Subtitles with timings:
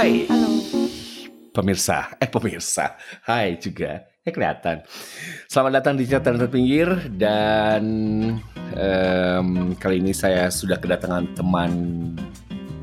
[0.00, 0.48] Hai Halo.
[1.52, 2.96] pemirsa, eh pemirsa,
[3.28, 4.80] hai juga, eh kelihatan.
[5.44, 6.88] Selamat datang di catatan terpinggir
[7.20, 7.84] dan
[8.80, 11.72] em, kali ini saya sudah kedatangan teman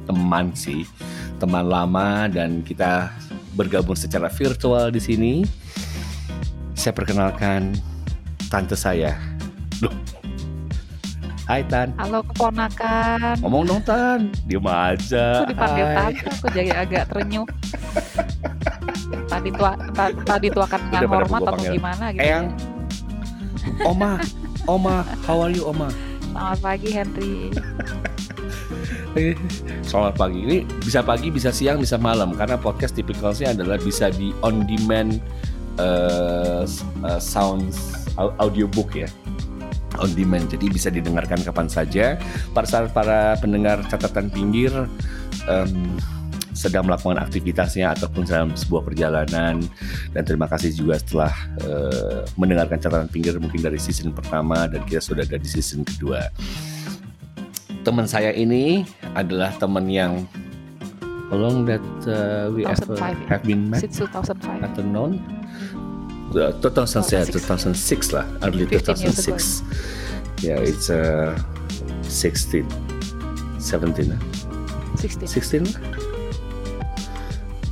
[0.05, 0.85] teman sih,
[1.41, 3.09] teman lama dan kita
[3.57, 5.33] bergabung secara virtual di sini.
[6.77, 7.73] Saya perkenalkan
[8.45, 9.17] tante saya.
[11.47, 13.39] Hai Tan, Halo keponakan.
[13.39, 15.39] ngomong dong Tan, diem aja.
[15.39, 15.95] Aku dipanggil Hai.
[15.95, 17.47] tante, aku jadi agak terenyuh.
[19.27, 21.71] Tadi tua, ta- tadi tuakan dengan Udah pada hormat atau panggil.
[21.73, 22.21] gimana gitu.
[22.21, 22.45] Eyang.
[22.51, 23.85] ya.
[23.85, 24.11] Oma,
[24.65, 25.87] Oma, how are you Oma?
[26.27, 27.35] Selamat pagi Henry.
[29.15, 29.33] Eh,
[29.81, 30.39] Selamat pagi.
[30.41, 35.23] Ini bisa pagi, bisa siang, bisa malam karena podcast tipikalnya adalah bisa di on demand
[35.79, 37.79] eh, s- eh, sounds
[38.13, 39.07] au- audiobook ya.
[39.99, 40.47] On demand.
[40.49, 42.15] Jadi bisa didengarkan kapan saja.
[42.53, 44.71] Para para pendengar catatan pinggir
[45.49, 45.97] em,
[46.57, 49.61] sedang melakukan aktivitasnya ataupun dalam sebuah perjalanan
[50.09, 51.29] dan terima kasih juga setelah
[51.61, 56.33] eh, mendengarkan catatan pinggir mungkin dari season pertama dan kita sudah ada di season kedua
[57.85, 60.25] teman saya ini adalah teman yang
[61.29, 64.67] how long that uh, we ever 2005 have been met Since 2005.
[64.67, 65.21] atau known
[66.37, 68.25] Uh, 2000 ya, 2006 lah.
[68.45, 71.33] Early 15 years 2006 yeah it's uh,
[72.05, 72.61] 16
[73.57, 74.21] 17 lah
[75.01, 75.25] 16.
[75.25, 75.81] 16 lah?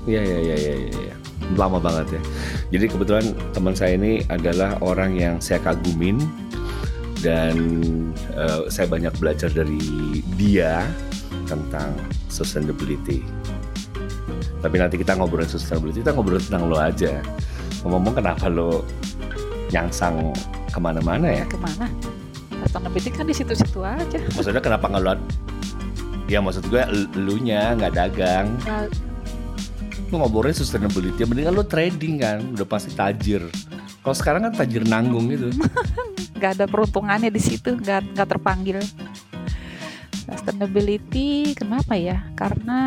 [0.05, 1.15] Ya ya ya ya ya ya.
[1.57, 2.21] lama banget ya.
[2.77, 6.21] Jadi kebetulan teman saya ini adalah orang yang saya kagumin
[7.25, 7.57] dan
[8.37, 9.81] eh, saya banyak belajar dari
[10.37, 10.85] dia
[11.49, 11.97] tentang
[12.29, 13.25] sustainability.
[14.61, 17.21] Tapi nanti kita ngobrolin sustainability, kita ngobrol tentang lo aja.
[17.85, 18.81] Ngomong kenapa lo
[19.69, 20.33] nyangsang
[20.73, 21.45] ke mana-mana ya?
[21.45, 21.85] Ke mana?
[22.65, 24.19] Sustainability kan di situ-situ aja.
[24.33, 25.13] Maksudnya kenapa nggak lo?
[26.25, 26.81] Ya maksud gue
[27.13, 28.57] elunya nggak dagang.
[28.65, 28.89] Ya,
[30.09, 33.41] Lo ngobrolin sustainability, mendingan lo trading kan, udah pasti tajir.
[34.05, 35.49] Kalau sekarang kan tajir nanggung gitu.
[36.37, 38.81] nggak ada peruntungannya di situ, nggak nggak terpanggil.
[40.25, 42.21] Sustainability kenapa ya?
[42.33, 42.79] Karena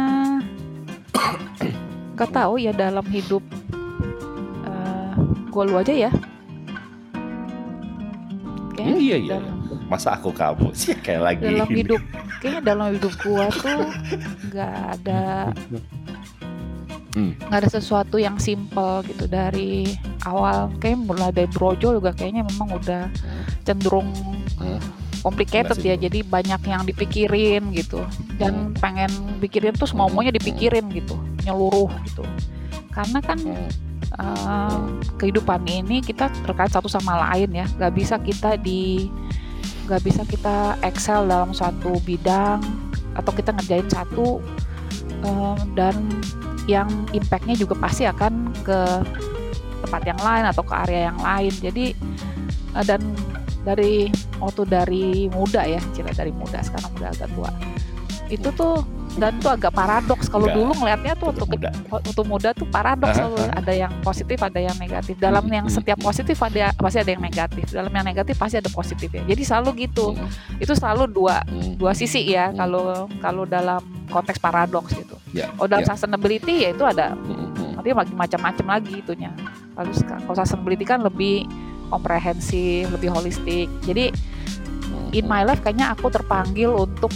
[2.19, 3.42] nggak tahu ya dalam hidup
[5.58, 6.10] gue lu aja ya.
[8.70, 8.78] Oke.
[8.80, 9.36] Hmm, iya iya.
[9.36, 9.58] dalam,
[9.91, 11.42] Masa aku kamu sih kayak lagi.
[11.42, 11.98] dalam hidup
[12.38, 13.91] kayaknya dalam hidup gua tuh
[14.46, 15.50] nggak ada
[17.10, 17.34] Hmm.
[17.41, 19.91] nggak ada sesuatu yang simple gitu dari
[20.22, 23.10] awal kayak mulai dari brojol juga kayaknya memang udah
[23.64, 24.12] cenderung
[24.54, 24.78] Hmm.
[25.19, 28.04] complicated ya jadi banyak yang dipikirin gitu
[28.36, 32.22] dan pengen pikirin tuh semua maunya dipikirin gitu nyeluruh gitu
[32.92, 33.66] karena kan Hmm.
[34.18, 34.78] Eh,
[35.18, 37.66] kehidupan ini kita terkait satu sama lain ya.
[37.78, 39.08] Nggak bisa kita di
[39.88, 42.60] nggak bisa kita excel dalam suatu bidang
[43.16, 44.38] atau kita ngerjain satu
[45.24, 45.96] eh, dan
[46.68, 48.80] yang impactnya juga pasti akan ke
[49.88, 51.52] tempat yang lain atau ke area yang lain.
[51.58, 51.86] Jadi
[52.76, 53.00] eh, dan
[53.66, 54.08] dari
[54.38, 57.50] waktu dari muda ya cerita dari muda sekarang udah agak tua
[58.28, 58.84] itu tuh
[59.18, 60.30] dan tuh agak paradoks.
[60.30, 61.70] Kalau dulu ngelihatnya tuh Untuk untuk muda.
[62.06, 63.34] untuk muda tuh paradoks selalu.
[63.40, 63.58] Aha.
[63.58, 65.14] ada yang positif ada yang negatif.
[65.18, 66.06] Dalam Hmm, yang hmm, setiap hmm.
[66.06, 67.64] positif ada pasti ada yang negatif.
[67.72, 70.14] Dalam yang negatif pasti ada positif ya jadi selalu gitu.
[70.14, 70.28] Hmm.
[70.62, 71.42] itu selalu dua
[71.74, 72.56] dua sisi ya Hmm.
[72.56, 72.84] kalau
[73.18, 75.16] kalau dalam konteks paradoks gitu.
[75.34, 75.92] Ya, oh dalam ya.
[75.92, 77.12] sustainability ya itu ada.
[77.12, 79.32] Hmm, nanti lagi macam-macam lagi itunya.
[79.74, 79.90] Kalau
[80.24, 81.48] kalau sustainability kan lebih
[81.88, 83.66] komprehensif lebih holistik.
[83.82, 84.12] Jadi
[85.12, 87.10] in my life kayaknya aku terpanggil untuk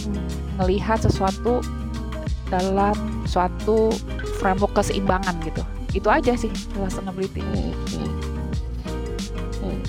[0.55, 1.59] melihat sesuatu
[2.47, 2.93] dalam
[3.23, 3.89] suatu
[4.37, 8.11] framework keseimbangan gitu itu aja sih sustainability Hmm, hmm.
[9.59, 9.79] Hmm.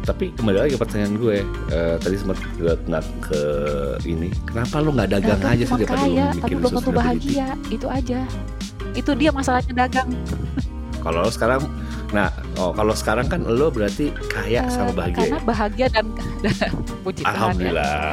[0.00, 1.36] Tapi kembali lagi ke pertanyaan gue,
[1.70, 3.40] eh, tadi sempat gue nggak ke
[4.04, 7.46] ini, kenapa lu nggak dagang Dagang aja sih daripada kaya tapi mikirin belum tentu bahagia
[7.68, 8.20] itu aja
[8.90, 10.08] itu dia masalahnya dagang
[11.00, 11.64] Kalau lo sekarang,
[12.12, 12.28] nah,
[12.60, 15.16] oh kalau sekarang kan lo berarti kaya Eh, sama bahagia.
[15.16, 15.46] karena ya?
[15.46, 16.04] bahagia dan
[17.00, 18.12] puji Tuhan ya Alhamdulillah.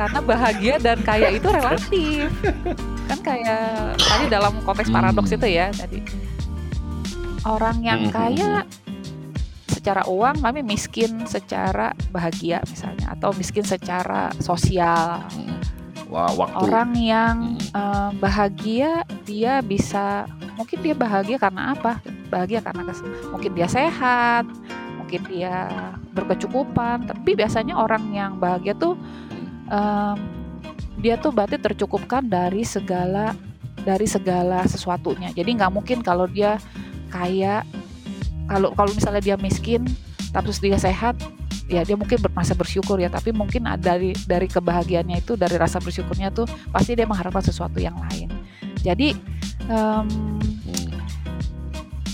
[0.00, 2.32] Karena bahagia dan kaya itu relatif
[3.04, 3.60] kan kayak
[3.98, 5.36] tadi dalam konteks paradoks Hmm.
[5.36, 6.00] itu ya tadi
[7.42, 8.52] orang yang Hmm, kaya
[9.66, 15.60] secara uang tapi miskin secara bahagia misalnya atau miskin secara sosial Hmm.
[16.06, 16.58] Wah, waktu.
[16.60, 17.70] orang yang Hmm.
[17.70, 18.90] eh, bahagia
[19.22, 24.44] dia bisa mungkin dia bahagia karena apa bahagia karena kes- mungkin dia sehat
[24.96, 25.70] mungkin dia
[26.10, 28.98] berkecukupan tapi biasanya orang yang bahagia tuh
[29.70, 30.18] em,
[31.00, 33.32] dia tuh berarti tercukupkan dari segala
[33.80, 35.32] dari segala sesuatunya.
[35.32, 36.60] Jadi nggak mungkin kalau dia
[37.08, 37.64] kaya
[38.46, 39.88] kalau kalau misalnya dia miskin
[40.30, 41.16] tapi dia sehat
[41.70, 43.08] ya dia mungkin merasa bersyukur ya.
[43.08, 47.96] Tapi mungkin dari dari kebahagiaannya itu dari rasa bersyukurnya tuh pasti dia mengharapkan sesuatu yang
[48.10, 48.28] lain.
[48.84, 49.16] Jadi
[49.72, 50.36] um,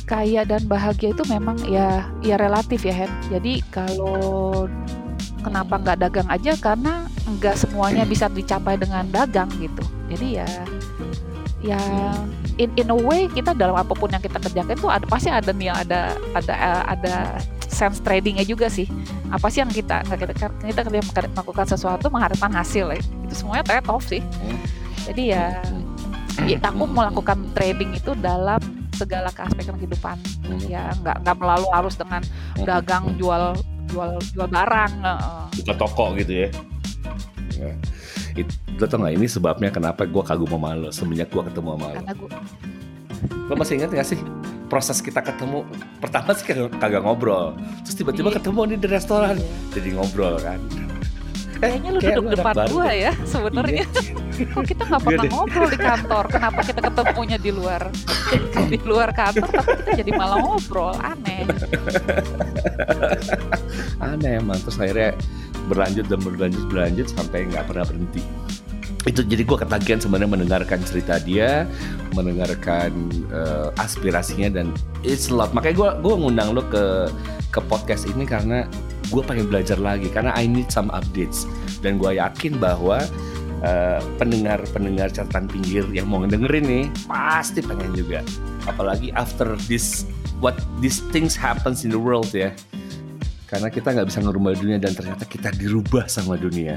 [0.06, 3.12] kaya dan bahagia itu memang ya ya relatif ya Hen.
[3.26, 4.70] Jadi kalau
[5.42, 6.54] kenapa nggak dagang aja?
[6.54, 9.82] Karena nggak semuanya bisa dicapai dengan dagang gitu.
[10.06, 10.48] Jadi ya
[11.64, 11.80] ya
[12.62, 15.50] in in a way kita dalam apa pun yang kita kerjakan itu ada pasti ada
[15.50, 16.54] nih ada ada
[16.86, 17.14] ada
[17.66, 18.86] sense tradingnya juga sih.
[19.34, 20.80] Apa sih yang kita kita kita,
[21.34, 23.00] melakukan sesuatu mengharapkan hasil ya.
[23.26, 24.22] Itu semuanya trade off sih.
[25.06, 25.58] Jadi ya,
[26.46, 28.58] ya aku melakukan trading itu dalam
[28.96, 30.16] segala keaspekan kehidupan
[30.72, 32.24] ya nggak nggak melalui harus dengan
[32.64, 33.52] dagang jual
[33.92, 34.92] jual jual barang
[35.52, 36.48] buka toko gitu ya,
[37.56, 37.72] ya.
[38.36, 41.86] It, lo tau gak ini sebabnya kenapa gue kagum sama lo semenjak gue ketemu sama
[41.96, 42.00] lo
[43.48, 44.20] lo masih ingat gak sih
[44.66, 45.62] proses kita ketemu
[46.02, 47.54] pertama sih kagak, kagak ngobrol
[47.86, 48.36] terus tiba-tiba iya.
[48.42, 49.50] ketemu nih di restoran iya.
[49.72, 50.60] jadi ngobrol kan
[51.56, 53.84] Kayaknya lu duduk depan gua ya sebenarnya.
[54.36, 54.44] Iya.
[54.52, 56.24] Kok kita nggak pernah ngobrol di kantor?
[56.28, 57.82] Kenapa kita ketemunya di luar
[58.72, 60.92] di luar kantor tapi kita jadi malah ngobrol?
[61.00, 61.48] Aneh.
[64.12, 65.16] Aneh emang terus akhirnya
[65.66, 68.22] berlanjut dan berlanjut berlanjut sampai nggak pernah berhenti.
[69.06, 71.70] Itu jadi gue ketagihan sebenarnya mendengarkan cerita dia
[72.10, 72.90] mendengarkan
[73.30, 74.74] uh, aspirasinya dan
[75.06, 77.06] it's a lot makanya gue gue ngundang lo ke
[77.54, 78.66] ke podcast ini karena
[79.06, 81.46] gue pengen belajar lagi karena I need some updates.
[81.78, 82.98] Dan gue yakin bahwa
[83.62, 88.26] uh, pendengar-pendengar catatan pinggir yang mau ngedengerin nih pasti pengen juga.
[88.66, 90.02] Apalagi after this
[90.42, 92.52] what these things happens in the world ya
[93.56, 96.76] karena kita nggak bisa ngerubah dunia dan ternyata kita dirubah sama dunia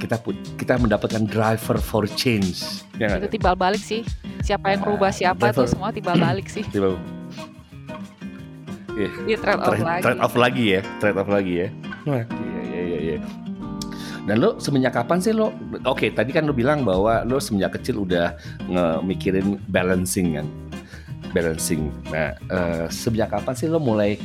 [0.00, 4.00] kita put, kita mendapatkan driver for change ya itu timbal balik sih
[4.40, 6.96] siapa yang rubah siapa driver, tuh semua timbal balik sih timbal
[8.96, 9.12] yeah.
[9.26, 10.02] Iya, trade off trade, lagi.
[10.02, 11.68] Trade off lagi ya, trade off lagi ya.
[12.06, 12.22] Iya
[12.62, 13.18] iya iya iya.
[14.24, 15.52] Dan lo semenjak kapan sih lo?
[15.84, 18.38] Oke, okay, tadi kan lo bilang bahwa lo semenjak kecil udah
[18.70, 20.46] ngemikirin balancing kan,
[21.36, 21.92] balancing.
[22.08, 24.16] Nah, uh, semenjak kapan sih lo mulai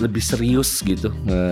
[0.00, 1.42] lebih serius gitu nge,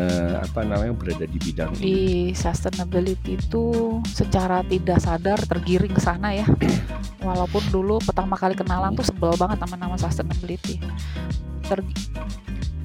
[0.48, 1.94] apa namanya berada di bidang di ini.
[2.32, 3.64] sustainability itu
[4.08, 6.46] secara tidak sadar tergiring ke sana ya
[7.26, 10.81] walaupun dulu pertama kali kenalan tuh sebel banget sama nama sustainability
[11.69, 11.84] Ter,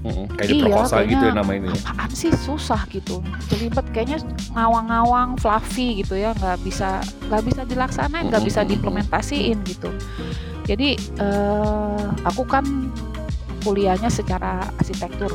[0.05, 1.65] Hmm, kayak iya, diperkosa gitu ya nama ini.
[1.81, 3.25] Apaan sih susah gitu.
[3.49, 4.21] Jelibet kayaknya
[4.53, 9.89] ngawang-ngawang fluffy gitu ya, nggak bisa nggak bisa dilaksanain, nggak bisa diimplementasiin gitu.
[10.69, 12.93] Jadi uh, aku kan
[13.65, 15.33] kuliahnya secara arsitektur.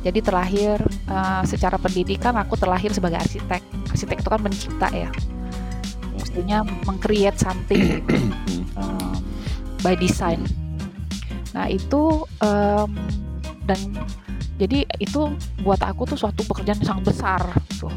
[0.00, 3.60] Jadi terlahir uh, secara pendidikan aku terlahir sebagai arsitek.
[3.92, 5.12] Arsitek itu kan mencipta ya.
[6.16, 8.00] Maksudnya mengcreate something
[8.80, 9.16] uh,
[9.84, 10.40] by design
[11.54, 12.90] Nah itu um,
[13.64, 13.78] dan
[14.58, 15.30] jadi itu
[15.62, 17.40] buat aku tuh suatu pekerjaan yang sangat besar
[17.70, 17.88] gitu.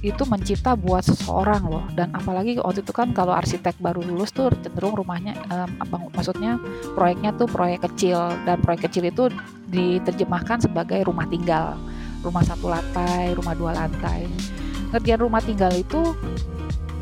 [0.00, 1.84] Itu mencipta buat seseorang loh.
[1.92, 6.56] Dan apalagi waktu itu kan kalau arsitek baru lulus tuh cenderung rumahnya um, apa maksudnya
[6.96, 8.32] proyeknya tuh proyek kecil.
[8.48, 9.28] Dan proyek kecil itu
[9.68, 11.76] diterjemahkan sebagai rumah tinggal,
[12.24, 14.24] rumah satu lantai, rumah dua lantai.
[14.90, 16.16] Ngerjain rumah tinggal itu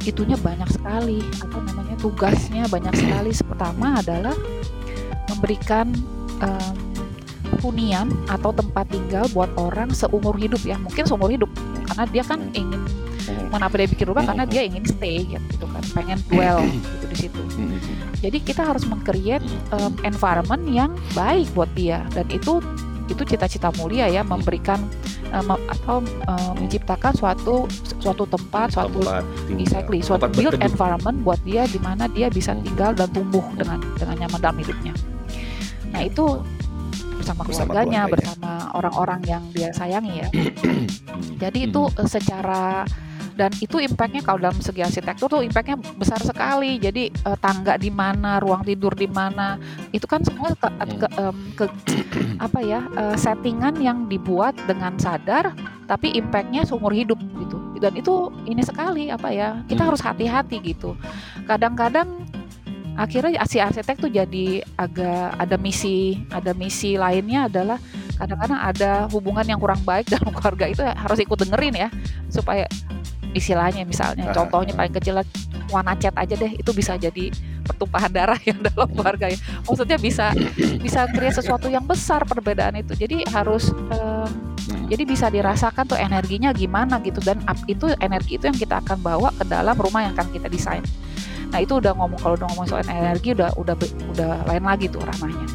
[0.03, 1.23] itunya banyak sekali.
[1.39, 3.31] Apa namanya tugasnya banyak sekali.
[3.47, 4.35] Pertama adalah
[5.31, 5.95] memberikan
[6.43, 6.75] um,
[7.62, 10.76] hunian atau tempat tinggal buat orang seumur hidup ya.
[10.78, 11.50] Mungkin seumur hidup
[11.88, 12.80] karena dia kan ingin
[13.49, 15.83] kenapa dia bikin rumah karena dia ingin stay gitu kan.
[15.92, 17.40] Pengen dwell gitu di situ.
[18.18, 22.04] Jadi kita harus mengcreate um, environment yang baik buat dia.
[22.12, 22.61] Dan itu
[23.09, 24.76] itu cita-cita mulia ya memberikan
[25.33, 27.64] um, atau um, menciptakan suatu
[27.99, 29.00] suatu tempat suatu
[29.57, 34.16] exactly suatu build environment buat dia di mana dia bisa tinggal dan tumbuh dengan dengan
[34.28, 34.92] nyaman dalam hidupnya.
[35.88, 36.45] Nah itu
[37.28, 40.28] bersama, bersama keluarganya, keluarga, bersama orang-orang yang dia sayangi ya.
[41.42, 42.00] Jadi itu hmm.
[42.00, 42.62] eh, secara
[43.38, 47.87] dan itu impactnya kalau dalam segi arsitektur tuh impactnya besar sekali jadi uh, tangga di
[47.87, 49.54] mana ruang tidur di mana
[49.94, 50.66] itu kan semua ke,
[50.99, 51.70] ke, um, ke
[52.50, 55.54] apa ya uh, settingan yang dibuat dengan sadar
[55.87, 59.88] tapi impactnya seumur hidup gitu dan itu ini sekali apa ya kita hmm.
[59.94, 60.99] harus hati-hati gitu
[61.47, 62.27] kadang-kadang
[62.99, 67.78] akhirnya si arsitek tuh jadi agak ada misi ada misi lainnya adalah
[68.19, 71.88] kadang-kadang ada hubungan yang kurang baik dalam keluarga itu harus ikut dengerin ya
[72.26, 72.67] supaya
[73.38, 75.23] istilahnya misalnya contohnya paling kecil
[75.71, 77.31] warna cat aja deh itu bisa jadi
[77.62, 79.38] pertumpahan darah yang dalam keluarga ya.
[79.69, 80.33] Maksudnya bisa
[80.81, 82.97] bisa create sesuatu yang besar perbedaan itu.
[82.97, 84.57] Jadi harus um,
[84.88, 89.28] jadi bisa dirasakan tuh energinya gimana gitu dan itu energi itu yang kita akan bawa
[89.37, 90.85] ke dalam rumah yang akan kita desain
[91.49, 93.75] Nah itu udah ngomong kalau udah ngomong soal energi udah udah
[94.17, 95.49] udah lain lagi tuh ranahnya.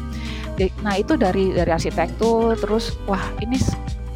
[0.82, 3.58] Nah itu dari dari arsitektur terus wah ini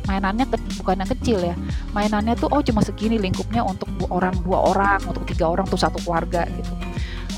[0.07, 1.55] mainannya ke, bukan yang kecil ya.
[1.93, 6.01] Mainannya tuh oh cuma segini lingkupnya untuk orang dua orang untuk tiga orang tuh satu
[6.03, 6.73] keluarga gitu.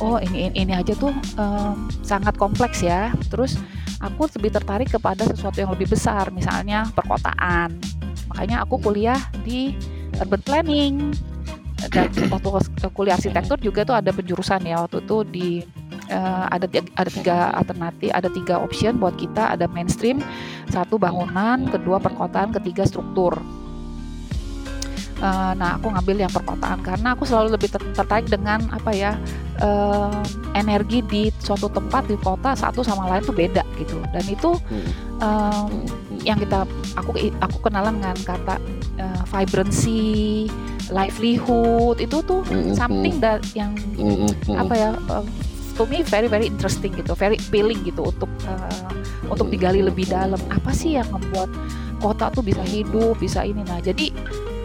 [0.00, 3.12] Oh ini ini aja tuh um, sangat kompleks ya.
[3.28, 3.60] Terus
[4.00, 7.76] aku lebih tertarik kepada sesuatu yang lebih besar misalnya perkotaan.
[8.32, 9.76] Makanya aku kuliah di
[10.16, 11.12] urban planning
[11.88, 12.48] dan waktu
[12.92, 15.48] kuliah arsitektur juga tuh ada penjurusan ya waktu itu di
[16.12, 16.66] uh, ada
[16.98, 20.20] ada tiga alternatif ada tiga option buat kita ada mainstream
[20.68, 23.40] satu bangunan kedua perkotaan ketiga struktur.
[25.20, 29.20] Uh, nah aku ngambil yang perkotaan karena aku selalu lebih tertarik dengan apa ya
[29.60, 30.16] uh,
[30.56, 34.00] energi di suatu tempat di kota satu sama lain tuh beda gitu.
[34.16, 34.56] Dan itu
[35.20, 35.68] um,
[36.24, 36.64] yang kita
[36.96, 38.56] aku aku kenalan dengan kata
[38.96, 40.48] uh, vibrancy
[40.90, 42.74] livelihood itu tuh mm-hmm.
[42.74, 44.58] something that yang mm-hmm.
[44.58, 45.24] apa ya uh,
[45.78, 48.90] to me very very interesting gitu very appealing gitu untuk uh,
[49.30, 50.36] untuk digali lebih dalam.
[50.50, 51.48] Apa sih yang membuat
[52.02, 53.62] kota tuh bisa hidup bisa ini?
[53.62, 54.10] Nah jadi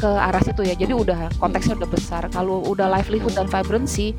[0.02, 0.76] ke arah situ ya.
[0.76, 2.24] Jadi udah konteksnya udah besar.
[2.34, 4.18] Kalau udah livelihood dan vibrancy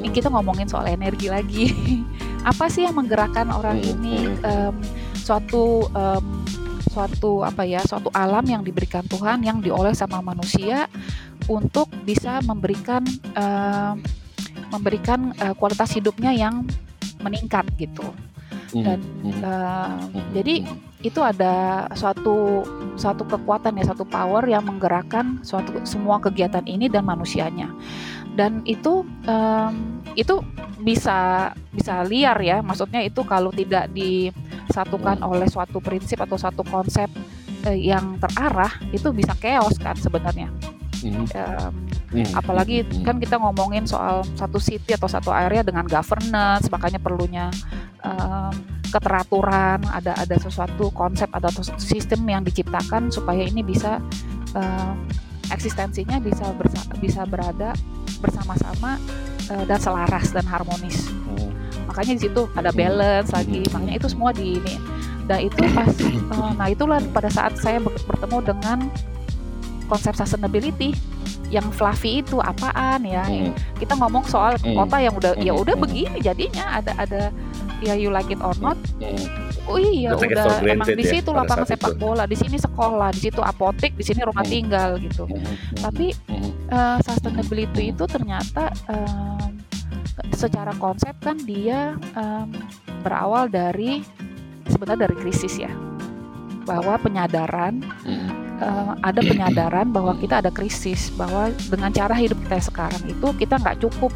[0.00, 1.70] ini kita ngomongin soal energi lagi.
[2.50, 4.26] Apa sih yang menggerakkan orang ini?
[4.42, 4.74] Um,
[5.14, 6.42] suatu um,
[6.92, 10.84] suatu apa ya suatu alam yang diberikan Tuhan yang diolah sama manusia
[11.48, 13.00] untuk bisa memberikan
[13.32, 13.96] uh,
[14.68, 16.68] memberikan uh, kualitas hidupnya yang
[17.24, 18.04] meningkat gitu.
[18.72, 19.00] Hmm, dan
[19.44, 19.96] uh,
[20.36, 20.64] jadi
[21.04, 22.64] itu ada suatu
[22.96, 27.72] suatu kekuatan ya satu power yang menggerakkan suatu semua kegiatan ini dan manusianya.
[28.32, 30.40] Dan itu um, itu
[30.82, 37.08] bisa bisa liar ya maksudnya itu kalau tidak disatukan oleh suatu prinsip atau satu konsep
[37.64, 40.52] uh, yang terarah itu bisa chaos kan sebenarnya
[41.02, 41.26] Mm.
[41.34, 41.72] Um,
[42.14, 42.30] mm.
[42.38, 43.02] Apalagi mm.
[43.02, 47.50] kan kita ngomongin soal satu city atau satu area dengan governance, makanya perlunya
[48.06, 48.54] um,
[48.92, 51.50] keteraturan, ada ada sesuatu konsep ada
[51.80, 53.98] sistem yang diciptakan supaya ini bisa
[54.54, 54.94] um,
[55.52, 57.76] eksistensinya bisa bersa bisa berada
[58.18, 58.96] bersama-sama
[59.52, 61.12] uh, dan selaras dan harmonis.
[61.12, 61.50] Mm.
[61.90, 64.76] Makanya di situ ada balance lagi, makanya itu semua di ini.
[65.22, 65.92] Dan itu pas,
[66.34, 68.78] uh, nah itulah pada saat saya bertemu dengan
[69.92, 70.96] konsep sustainability
[71.52, 73.52] yang fluffy itu apaan ya hmm.
[73.76, 74.72] kita ngomong soal hmm.
[74.72, 75.84] kota yang udah ya udah hmm.
[75.84, 77.22] begini jadinya ada ada
[77.84, 79.20] ya you like it or not hmm.
[79.70, 82.02] Oh iya Let's udah emang di ya, situ ya, lapangan sepak itu.
[82.02, 84.52] bola, di sini sekolah, di situ apotek, di sini rumah hmm.
[84.52, 85.24] tinggal gitu.
[85.30, 85.54] Hmm.
[85.78, 86.10] Tapi
[86.74, 89.54] uh, sustainability itu ternyata um,
[90.34, 92.50] secara konsep kan dia um,
[93.06, 94.02] berawal dari
[94.66, 95.70] sebenarnya dari krisis ya,
[96.66, 97.86] bahwa penyadaran
[98.58, 103.62] uh, ada penyadaran bahwa kita ada krisis bahwa dengan cara hidup kita sekarang itu kita
[103.62, 104.10] nggak cukup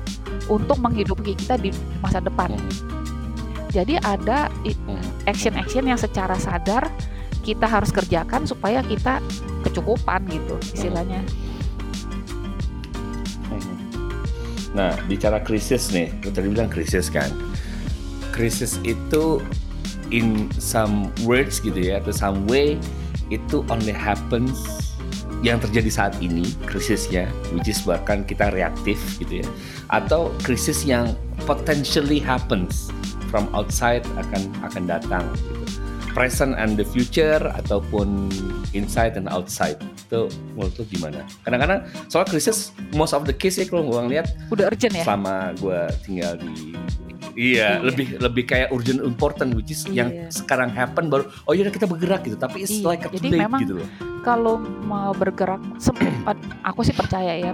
[0.50, 1.70] untuk menghidupi kita di
[2.02, 2.50] masa depan.
[3.76, 4.48] Jadi ada
[5.28, 6.88] action-action yang secara sadar
[7.44, 9.20] kita harus kerjakan supaya kita
[9.68, 11.20] kecukupan gitu istilahnya.
[14.72, 17.28] Nah, bicara krisis nih, tadi bilang krisis kan.
[18.32, 19.44] Krisis itu
[20.08, 22.80] in some words gitu ya, atau some way
[23.28, 24.56] itu only happens
[25.44, 29.46] yang terjadi saat ini krisisnya which is bahkan kita reaktif gitu ya.
[29.92, 31.12] Atau krisis yang
[31.44, 32.88] potentially happens
[33.28, 35.82] from outside akan akan datang gitu.
[36.16, 38.32] present and the future ataupun
[38.72, 41.20] inside and outside itu menurut lu gimana?
[41.44, 45.04] Kadang-kadang soal krisis most of the case ya kalau gue ngeliat udah urgent ya.
[45.04, 46.72] Selama gue tinggal di
[47.50, 50.04] iya, lebih lebih kayak urgent important which is iya.
[50.04, 52.88] yang sekarang happen baru oh iya kita bergerak gitu, tapi it's iya.
[52.88, 53.88] like a Jadi memang gitu loh.
[54.26, 56.34] Kalau mau bergerak sempat
[56.68, 57.52] aku sih percaya ya,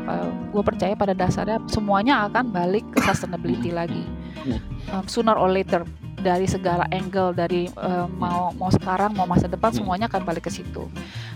[0.48, 4.06] gue percaya pada dasarnya semuanya akan balik ke sustainability lagi.
[4.90, 5.86] Um, sooner or later
[6.22, 10.52] dari segala angle dari uh, mau mau sekarang mau masa depan semuanya akan balik ke
[10.54, 10.86] situ.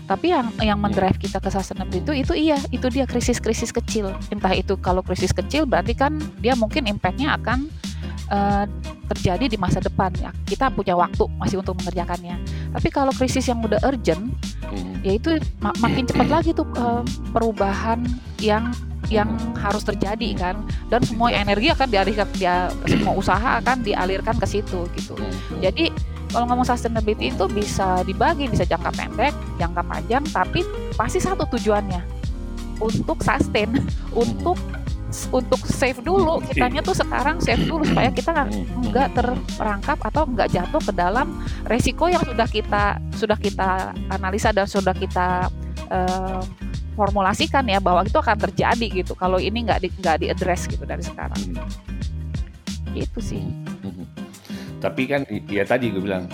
[0.07, 4.15] Tapi yang yang mendrive kita ke sustainability itu itu iya itu dia krisis-krisis kecil.
[4.31, 7.67] Entah itu kalau krisis kecil berarti kan dia mungkin impactnya akan
[8.31, 8.65] uh,
[9.15, 10.31] terjadi di masa depan ya.
[10.45, 12.37] Kita punya waktu masih untuk mengerjakannya.
[12.75, 14.35] Tapi kalau krisis yang udah urgent
[14.67, 15.03] hmm.
[15.03, 18.03] ya itu mak makin cepat lagi tuh uh, perubahan
[18.43, 18.71] yang
[19.07, 20.55] yang harus terjadi kan.
[20.91, 25.15] Dan semua energi akan dialihkan dia semua usaha akan dialirkan ke situ gitu.
[25.15, 25.63] Hmm.
[25.63, 25.91] jadi
[26.27, 30.61] kalau ngomong sustainability itu bisa dibagi bisa jangka pendek jangka panjang tapi
[30.99, 32.19] pasti satu tujuannya.
[32.77, 33.73] Untuk sustain
[34.13, 34.59] untuk
[35.31, 38.47] untuk save dulu kitanya tuh sekarang save dulu supaya kita
[38.91, 41.31] nggak terperangkap atau nggak jatuh ke dalam
[41.63, 45.47] resiko yang sudah kita sudah kita analisa dan sudah kita
[45.87, 46.43] uh,
[46.99, 50.83] formulasikan ya bahwa itu akan terjadi gitu kalau ini nggak di nggak di address gitu
[50.83, 51.39] dari sekarang.
[52.91, 53.45] Itu sih.
[54.83, 56.27] Tapi kan ya tadi gue bilang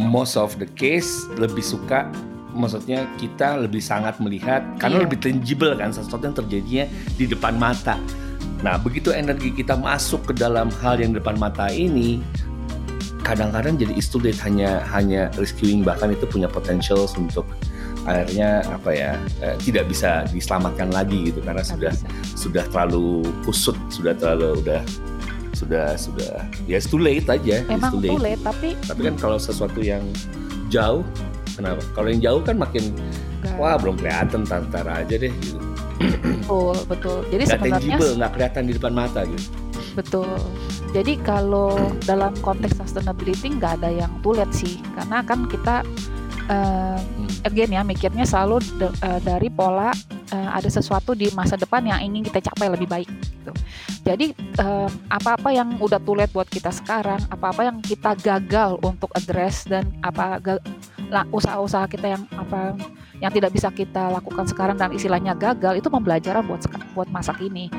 [0.00, 2.08] most of the case lebih suka
[2.56, 5.04] maksudnya kita lebih sangat melihat karena yeah.
[5.04, 6.84] lebih tangible kan sesuatu yang terjadinya
[7.14, 8.00] di depan mata.
[8.64, 12.24] Nah, begitu energi kita masuk ke dalam hal yang depan mata ini,
[13.20, 17.44] kadang-kadang jadi is too late hanya hanya rescuing bahkan itu punya potential untuk
[18.06, 19.10] akhirnya apa ya
[19.42, 22.06] eh, tidak bisa diselamatkan lagi gitu karena Nggak sudah bisa.
[22.38, 24.80] sudah terlalu kusut sudah terlalu udah
[25.56, 26.32] sudah sudah
[26.70, 28.14] ya it's too late aja Emang too late.
[28.14, 30.06] sulit tapi tapi kan kalau sesuatu yang
[30.70, 31.02] jauh
[31.56, 32.92] kenapa kalau yang jauh kan makin
[33.40, 35.58] nggak- wah belum kelihatan tantar aja deh gitu
[35.96, 37.18] betul betul.
[37.32, 39.48] Jadi nggak sebenarnya tangible nggak kelihatan di depan mata gitu
[39.96, 40.28] Betul.
[40.92, 41.72] Jadi kalau
[42.04, 45.80] dalam konteks sustainability nggak ada yang tulet sih, karena kan kita
[46.46, 47.00] eh,
[47.48, 49.90] again ya mikirnya selalu de- eh, dari pola
[50.30, 53.08] eh, ada sesuatu di masa depan yang ingin kita capai lebih baik.
[53.08, 53.52] Gitu.
[54.04, 59.64] Jadi eh, apa-apa yang udah tulet buat kita sekarang, apa-apa yang kita gagal untuk address
[59.64, 60.38] dan apa
[61.30, 62.74] usaha-usaha kita yang apa
[63.16, 66.60] yang tidak bisa kita lakukan sekarang dan istilahnya gagal itu pembelajaran buat
[66.92, 67.70] buat masa kini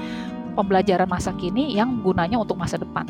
[0.55, 3.05] pembelajaran masa kini yang gunanya untuk masa depan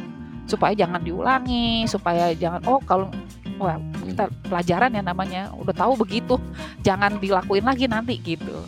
[0.47, 3.11] supaya jangan diulangi supaya jangan oh kalau
[3.57, 6.35] wah kita pelajaran ya namanya udah tahu begitu
[6.81, 8.63] jangan dilakuin lagi nanti gitu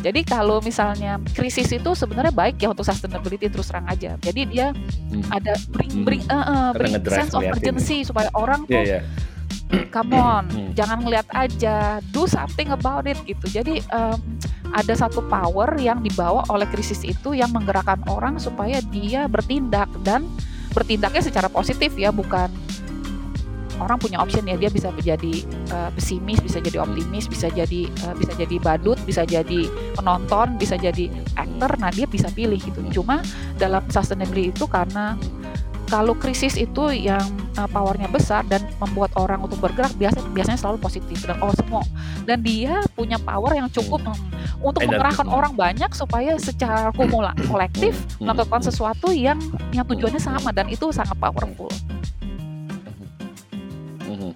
[0.00, 4.68] jadi kalau misalnya krisis itu sebenarnya baik ya untuk sustainability terus terang aja jadi dia
[5.10, 5.26] Hmm.
[5.28, 6.04] ada bring Hmm.
[6.06, 7.52] bring eh, Karena bring sense of ya.
[7.52, 9.00] urgency supaya orang tuh Iya, iya.
[9.94, 10.72] come on Hmm.
[10.74, 11.98] jangan ngeliat aja.
[12.10, 13.46] Do something about it gitu.
[13.46, 14.18] Jadi em,
[14.70, 19.90] ada satu power yang dibawa oleh krisis itu yang menggerakkan orang supaya dia bertindak.
[20.02, 20.26] Dan
[20.70, 22.46] bertindaknya secara positif ya bukan
[23.80, 28.14] orang punya option ya dia bisa menjadi eh, pesimis bisa jadi optimis bisa jadi eh,
[28.14, 32.78] bisa jadi badut bisa jadi penonton bisa jadi actor nah dia bisa pilih gitu.
[33.00, 33.24] Cuma
[33.56, 35.16] dalam sustainability itu karena
[35.90, 37.20] kalau krisis itu yang
[37.58, 41.82] uh, powernya besar dan membuat orang untuk bergerak biasa biasanya selalu positif dan oh semua
[42.24, 43.98] dan dia punya power yang cukup
[44.62, 44.94] untuk Energi.
[44.94, 48.30] mengerahkan orang banyak supaya secara kumula kolektif Hmm.
[48.30, 49.36] melakukan sesuatu yang
[49.74, 51.68] yang tujuannya sama dan itu sangat powerful.
[54.06, 54.30] Mhm.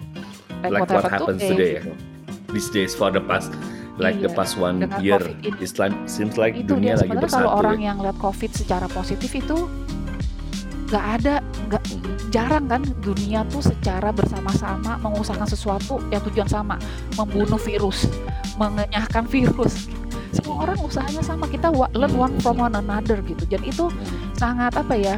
[0.64, 1.94] Like, like what happens today, today ya.
[2.50, 3.52] these days for the past
[3.94, 7.46] like the Iya, past one year like seems like itu dunia dia lagi sebenarnya bersatu
[7.46, 7.87] kalau orang ya.
[7.92, 9.68] yang lihat covid secara positif itu
[10.94, 11.35] nggak ada
[11.66, 11.83] nggak
[12.30, 16.78] jarang kan dunia tuh secara bersama-sama mengusahakan sesuatu yang tujuan sama
[17.18, 18.07] membunuh virus
[18.57, 19.90] mengenyahkan virus.
[20.35, 23.46] Semua orang usahanya sama kita learn one from one another gitu.
[23.46, 23.87] Dan itu
[24.35, 25.16] sangat apa ya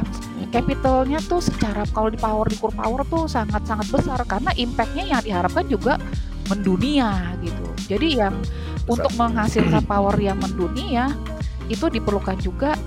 [0.53, 4.21] capitalnya tuh secara kalau di power di core power tuh sangat sangat besar.
[4.29, 5.97] Karena impactnya yang diharapkan juga
[6.53, 7.65] mendunia gitu.
[7.89, 8.37] Jadi yang
[8.85, 11.09] untuk menghasilkan power yang mendunia
[11.67, 12.77] itu diperlukan juga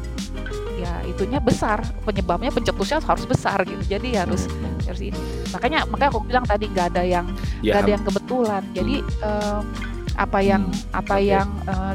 [1.11, 3.83] itunya besar penyebabnya pencetusnya harus besar gitu.
[3.85, 4.87] Jadi harus Mhm.
[4.87, 5.19] harus ini.
[5.51, 7.27] Makanya makanya aku bilang tadi nggak ada yang
[7.61, 7.75] ya.
[7.75, 8.63] nggak ada yang kebetulan.
[8.71, 9.63] Jadi em,
[10.15, 11.27] apa yang apa oke.
[11.27, 11.95] yang eh,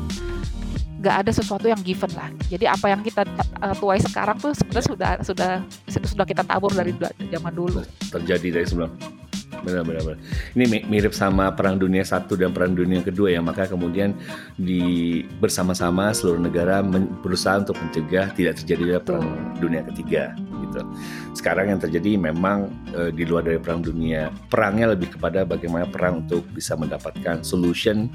[0.96, 2.30] nggak ada sesuatu yang given lah.
[2.46, 5.52] Jadi apa yang kita eh, tuai sekarang tuh sebenarnya sudah sudah
[5.88, 7.02] sudah kita tabur dari Hmm.
[7.02, 7.80] da- zaman dulu.
[8.10, 8.90] Terjadi dari sebelum
[9.66, 10.20] benar benar benar.
[10.54, 14.14] Ini mi- mirip sama Perang Dunia Satu dan Perang Dunia Kedua ya, maka kemudian
[14.56, 19.26] di bersama-sama seluruh negara men- berusaha untuk mencegah tidak terjadi Perang
[19.58, 20.82] Dunia Ketiga gitu.
[21.34, 26.22] Sekarang yang terjadi memang eh, di luar dari Perang Dunia, perangnya lebih kepada bagaimana perang
[26.24, 28.08] untuk bisa mendapatkan solution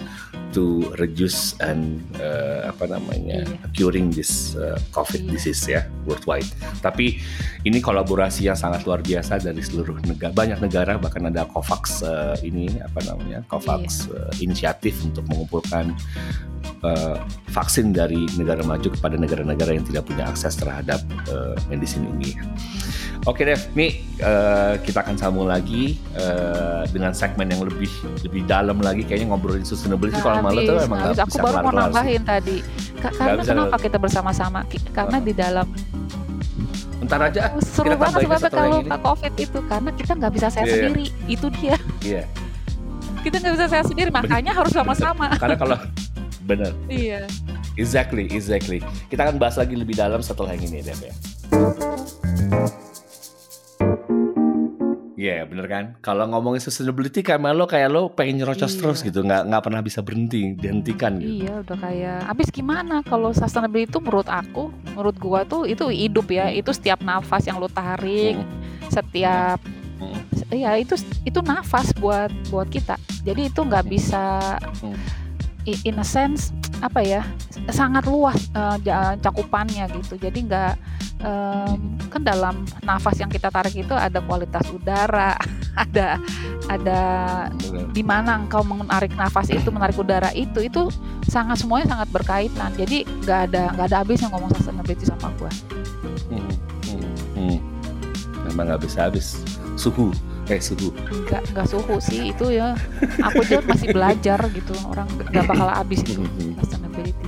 [0.50, 3.46] to reduce and eh, apa namanya Iya.
[3.72, 5.30] curing this eh, COVID Iya.
[5.32, 6.48] disease ya worldwide.
[6.80, 7.20] Tapi
[7.62, 12.36] ini kolaborasi yang sangat luar biasa dari seluruh negara banyak negara bahkan ada COVAX eh,
[12.44, 14.16] ini apa namanya COVAX Iya.
[14.18, 15.94] eh, inisiatif untuk mengumpulkan
[16.80, 17.16] eh,
[17.48, 22.36] vaksin dari negara maju kepada negara-negara yang tidak punya akses terhadap eh, medisin ini.
[23.22, 28.80] Oke Dev, nih eh, kita akan sambung lagi eh, dengan segmen yang lebih lebih dalam
[28.80, 31.20] lagi kayaknya ngobrolin sustainability Nggak kalau malu tuh emang habis.
[31.20, 31.76] aku bisa baru mau sih.
[31.76, 32.56] nambahin tadi
[32.96, 35.66] Ka- karena bisa, kenapa kita bersama-sama karena di dalam
[37.00, 40.74] Ntar aja, seru kita banget lagi kalau covid itu karena kita nggak bisa saya iya.
[40.76, 42.22] sendiri itu dia iya.
[43.24, 45.76] kita nggak bisa saya sendiri makanya harus sama-sama Karena kalau
[46.48, 47.24] bener iya
[47.78, 48.82] Exactly, exactly.
[49.08, 51.14] Kita akan bahas lagi lebih dalam setelah yang ini, Dev ya.
[55.20, 55.84] Iya, bener kan?
[56.00, 58.80] Kalau ngomongin sustainability kayak lo kayak lo pengen nyerocos Iya.
[58.80, 61.44] terus gitu, nggak nggak pernah bisa berhenti, dihentikan gitu.
[61.44, 66.24] Iya udah kayak Abis gimana kalau sustainability itu menurut aku Menurut gua tuh itu hidup
[66.26, 68.48] ya Itu setiap nafas yang lu tarik Hmm.
[68.88, 69.60] Setiap
[70.00, 70.16] Hmm.
[70.48, 74.96] Ya itu itu nafas buat buat kita Jadi itu nggak bisa Hmm
[75.66, 77.22] in a sense apa ya
[77.68, 78.80] sangat luas uh,
[79.20, 80.16] cakupannya gitu.
[80.16, 80.74] Jadi nggak
[81.20, 85.36] um, kan dalam nafas yang kita tarik itu ada kualitas udara
[85.84, 86.16] ada
[86.66, 87.00] ada
[87.92, 90.88] di mana engkau menarik nafas itu menarik udara itu itu
[91.28, 92.72] sangat semuanya sangat berkaitan.
[92.74, 95.52] Jadi nggak ada nggak ada habisnya ngomong sustainability sama gue
[96.30, 96.52] hmm,
[96.86, 97.58] hmm, hmm.
[98.50, 99.26] memang nggak habis habis.
[99.76, 100.12] Suhu
[100.50, 100.90] kayak suhu.
[101.30, 102.74] Nggak nggak suhu sih itu ya.
[103.22, 106.18] Aku juga masih belajar gitu orang nggak bakal habis itu.
[106.58, 107.24] Sustainability.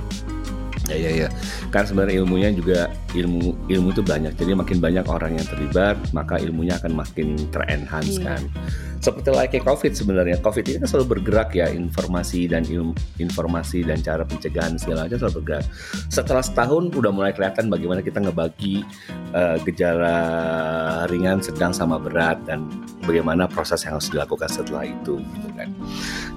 [0.91, 1.27] Ya ya ya.
[1.71, 4.35] Kan sebenarnya ilmunya juga ilmu ilmu itu banyak.
[4.35, 8.35] Jadi makin banyak orang yang terlibat maka ilmunya akan makin terenhance Iya.
[8.35, 8.41] kan.
[8.99, 10.39] Seperti like kayak covid sebenarnya.
[10.39, 15.23] Covid ini kan selalu bergerak ya informasi dan ilmu informasi dan cara pencegahan segala macam
[15.23, 15.65] selalu bergerak.
[16.11, 18.83] Setelah setahun udah mulai kelihatan bagaimana kita ngebagi
[19.31, 20.17] eh, gejala
[21.07, 22.63] ringan sedang sama berat dan
[23.03, 25.69] bagaimana proses yang harus dilakukan setelah itu gitu kan.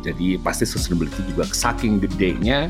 [0.03, 2.69] Jadi pasti sustainability juga saking gedenya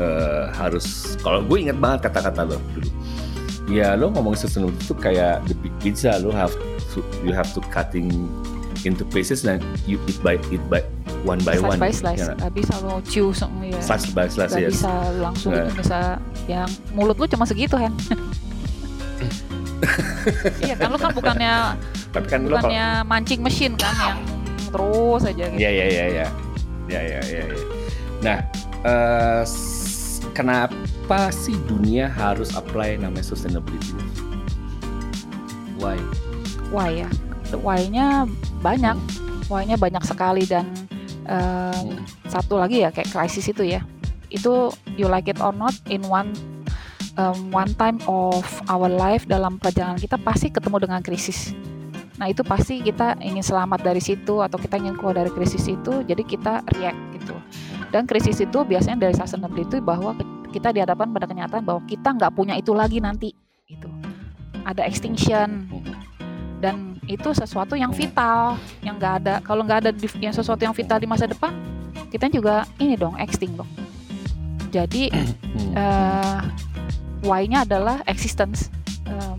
[0.00, 2.90] eh, harus kalau gue inget banget kata-kata lo dulu.
[3.72, 6.52] Ya lo ngomong sustainability itu kayak the big pizza lo have
[6.92, 8.10] to, you have to cutting
[8.84, 10.84] into pieces dan you eat by eat by
[11.24, 12.20] one by slice one by slice.
[12.20, 13.80] ya, bisa lo chew semua ya.
[13.80, 14.72] Slice by slice nggak yes.
[14.76, 17.92] bisa langsung itu bisa yang mulut lu cuma segitu Hen.
[20.64, 21.76] Iya kan lu kan bukannya
[22.14, 22.70] tapi kan lo kalau
[23.02, 24.20] mancing mesin kan yang
[24.70, 25.58] terus aja gitu.
[25.58, 26.26] Ya ya ya ya
[26.86, 27.56] ya ya ya, ya.
[28.22, 28.38] nah
[29.42, 33.98] s- kenapa sih dunia harus apply namanya sustainability?
[35.78, 35.98] Why?
[36.70, 37.08] Why ya?
[37.54, 38.26] Why-nya
[38.62, 38.96] banyak.
[39.50, 40.70] Why-nya banyak sekali dan
[41.28, 41.98] em,
[42.30, 43.82] satu lagi ya kayak krisis itu ya.
[44.30, 46.32] Itu you like it or not in one
[47.18, 51.54] um, one time of our life dalam perjalanan kita pasti ketemu dengan krisis
[52.14, 56.06] nah itu pasti kita ingin selamat dari situ atau kita ingin keluar dari krisis itu
[56.06, 57.34] jadi kita react gitu.
[57.90, 60.14] Dan krisis itu biasanya dari sustainability itu bahwa
[60.50, 63.34] kita dihadapkan pada kenyataan bahwa kita nggak punya itu lagi nanti
[63.66, 63.90] gitu.
[64.62, 65.66] Ada extinction.
[66.62, 70.72] Dan itu sesuatu yang vital yang nggak ada kalau nggak ada di- yang sesuatu yang
[70.72, 71.52] vital di masa depan
[72.08, 73.70] kita juga ini dong extinct dong.
[74.70, 75.10] Jadi
[75.74, 76.38] eh
[77.26, 78.70] why-nya adalah existence.
[79.04, 79.38] Em,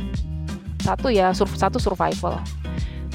[0.85, 2.37] satu ya sur- satu survival.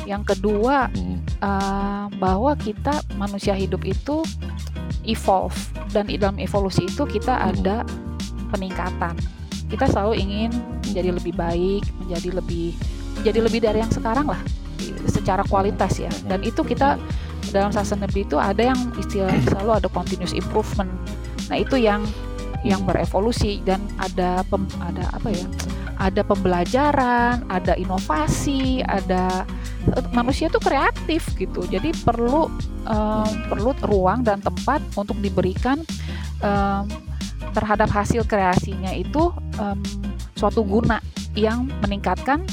[0.03, 1.23] Yang kedua Hmm.
[1.23, 4.27] eh, bahwa kita manusia hidup itu
[5.07, 5.55] evolve.
[5.91, 7.49] Dan dalam evolusi itu kita Hmm.
[7.55, 7.77] ada
[8.51, 9.15] peningkatan.
[9.71, 10.51] Kita selalu ingin
[10.83, 12.75] menjadi lebih baik menjadi lebih
[13.23, 14.43] menjadi lebih dari yang sekarang lah
[15.07, 16.11] secara kualitas ya.
[16.27, 16.99] Dan itu kita
[17.51, 20.91] dalam sustainability itu ada yang istilah selalu ada continuous improvement.
[21.47, 22.03] Nah itu yang
[22.61, 25.47] yang berevolusi dan ada pem, ada apa ya
[26.01, 29.45] ada pembelajaran ada inovasi ada
[29.93, 31.69] eh, manusia itu kreatif gitu.
[31.69, 32.49] Jadi perlu
[32.89, 35.85] em, perlu ruang dan tempat untuk diberikan
[36.41, 36.85] em,
[37.53, 39.29] terhadap hasil kreasinya itu
[39.61, 39.81] em,
[40.41, 41.05] suatu guna
[41.37, 42.49] yang meningkatkan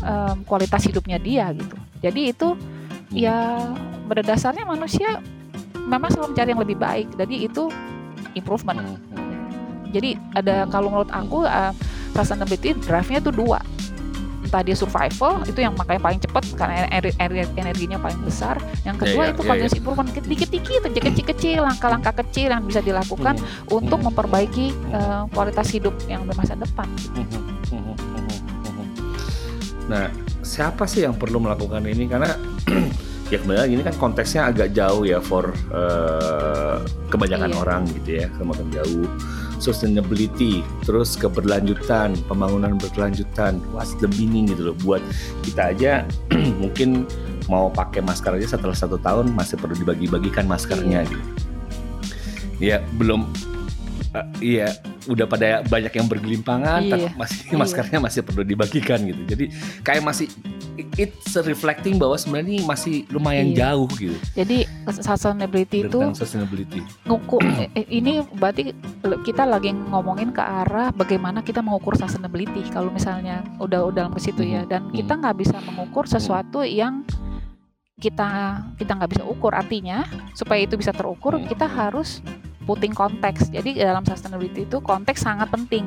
[0.00, 1.76] em, kualitas hidupnya dia gitu.
[2.00, 2.56] Jadi itu
[3.12, 3.60] ya
[4.08, 5.20] pada dasarnya manusia
[5.84, 7.08] memang selalu mencari yang lebih baik.
[7.20, 7.68] Jadi itu
[8.32, 8.96] improvement.
[9.90, 11.74] Jadi ada kalau menurut aku uh,
[12.14, 13.60] sustainability drive-nya tuh dua.
[14.40, 18.58] Entah dia survival itu yang makanya paling cepat karena ener- ener- energinya paling besar.
[18.82, 23.38] Yang kedua iya, itu iya, continuous improvement dikit-dikit aja kecil-kecil langkah-langkah kecil yang bisa dilakukan
[23.70, 26.90] untuk memperbaiki uh, kualitas hidup yang di masa depan.
[29.90, 30.06] Nah,
[30.46, 32.06] siapa sih yang perlu melakukan ini?
[32.06, 32.30] Karena
[33.32, 36.76] ya kembali ini kan konteksnya agak jauh ya for eh,
[37.10, 37.58] kebanyakan Iya.
[37.58, 39.06] orang gitu ya, semakin jauh.
[39.60, 44.76] Sustainability, terus keberlanjutan, pembangunan berkelanjutan, what's the meaning gitu loh.
[44.80, 45.04] Buat
[45.44, 45.92] kita aja
[46.62, 47.04] mungkin
[47.52, 51.24] mau pakai masker aja setelah satu tahun masih perlu dibagi-bagikan maskernya gitu.
[52.60, 53.28] Ya belum
[54.10, 54.68] eh, iya
[55.04, 56.90] udah pada banyak yang bergelimpangan Iya.
[56.90, 57.56] tapi masih Iya.
[57.56, 59.44] maskernya masih perlu dibagikan gitu jadi
[59.80, 60.26] kayak masih
[60.96, 63.56] it's reflecting bahwa sebenarnya ini masih lumayan Iya.
[63.68, 64.58] jauh gitu jadi
[64.90, 68.72] sustainability itu sustainability ngukur eh, ini berarti
[69.22, 74.20] kita lagi ngomongin ke arah bagaimana kita mengukur sustainability kalau misalnya udah udah dalam ke
[74.20, 77.04] situ ya dan kita nggak bisa mengukur sesuatu yang
[77.96, 78.28] kita
[78.74, 81.44] kita nggak bisa ukur artinya supaya itu bisa terukur Hmm.
[81.44, 82.24] kita harus
[82.70, 83.50] putting konteks.
[83.50, 85.82] Jadi dalam sustainability itu konteks sangat penting.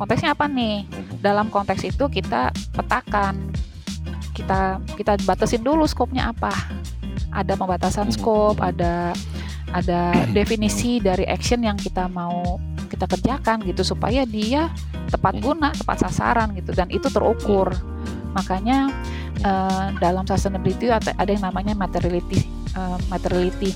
[0.00, 0.88] Konteksnya apa nih?
[1.20, 3.52] Dalam konteks itu kita petakan.
[4.32, 6.48] Kita kita batasin dulu skopnya apa.
[7.28, 8.14] Ada pembatasan Mhm.
[8.16, 9.12] skop ada
[9.68, 10.00] ada
[10.38, 12.56] definisi dari action yang kita mau
[12.88, 14.72] kita kerjakan gitu supaya dia
[15.12, 15.42] tepat Mhm.
[15.44, 17.68] guna tepat sasaran gitu dan itu terukur.
[18.32, 18.88] Makanya
[19.38, 23.70] eh, dalam sustainability ada, yang namanya materiality eh, materiality.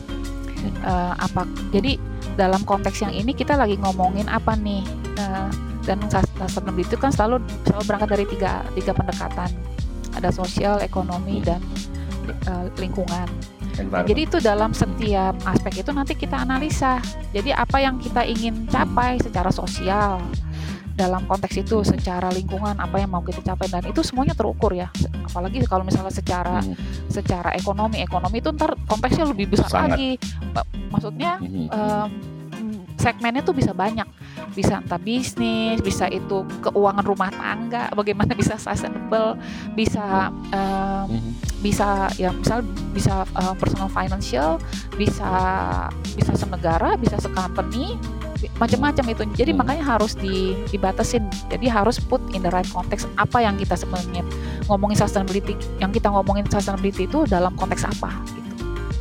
[0.63, 1.43] Eh, apa
[1.75, 1.99] jadi
[2.35, 5.49] dalam konteks yang ini kita lagi ngomongin apa nih Eh,
[5.85, 9.51] dan sustainability itu kan selalu selalu berangkat dari tiga tiga pendekatan
[10.17, 11.47] ada sosial ekonomi Hmm.
[11.47, 11.61] dan
[12.49, 13.29] eh, lingkungan
[13.77, 14.09] Environment.
[14.09, 17.01] jadi itu dalam setiap aspek itu nanti kita analisa.
[17.33, 20.21] Jadi apa yang kita ingin capai secara sosial,
[20.93, 24.93] dalam konteks itu secara lingkungan apa yang mau kita capai dan itu semuanya terukur ya
[25.25, 27.09] apalagi kalau misalnya secara hmm.
[27.09, 29.97] secara ekonomi ekonomi itu ntar konteksnya lebih besar Sangat.
[29.97, 30.11] lagi
[30.93, 31.69] maksudnya hmm.
[31.73, 32.11] um,
[32.99, 34.07] segmennya tuh bisa banyak
[34.53, 39.39] bisa entah bisnis bisa itu keuangan rumah tangga bagaimana bisa sustainable
[39.73, 41.09] bisa um,
[41.65, 42.61] bisa ya misal
[42.93, 44.61] bisa uh, personal financial
[44.99, 45.31] bisa
[46.17, 47.97] bisa senegara bisa secompany
[48.59, 49.59] macam-macam itu jadi hmm.
[49.63, 54.27] makanya harus di, dibatasin jadi harus put in the right context apa yang kita sebenarnya
[54.67, 58.51] ngomongin sustainability yang kita ngomongin sustainability itu dalam konteks apa gitu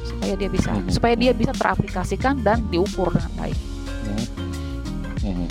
[0.06, 0.90] supaya dia bisa hmm.
[0.94, 3.71] supaya dia bisa teraplikasikan dan diukur dengan baik.
[5.22, 5.48] Hmm.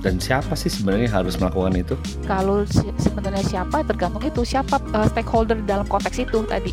[0.00, 1.94] dan siapa sih sebenarnya harus melakukan itu
[2.24, 6.72] kalau si, sebenarnya siapa tergantung itu siapa uh, stakeholder dalam konteks itu tadi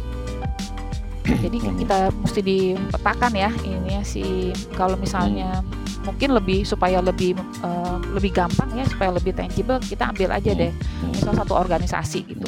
[1.44, 1.78] jadi hmm.
[1.84, 8.00] kita mesti dipetakan ya ini ya si kalau misalnya hmm mungkin lebih supaya lebih uh,
[8.16, 11.12] lebih gampang ya supaya lebih tangible kita ambil aja deh hmm.
[11.12, 12.48] misal satu organisasi gitu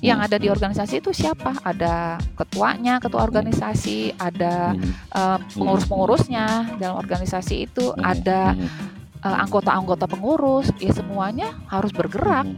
[0.00, 0.26] yang hmm.
[0.26, 1.52] ada di organisasi itu siapa?
[1.60, 4.72] Ada ketuanya ketua organisasi ada
[5.12, 6.76] uh, pengurus-pengurusnya.
[6.80, 8.56] Dalam organisasi itu ada
[9.20, 10.72] uh, anggota-anggota pengurus.
[10.80, 12.48] Ya semuanya harus bergerak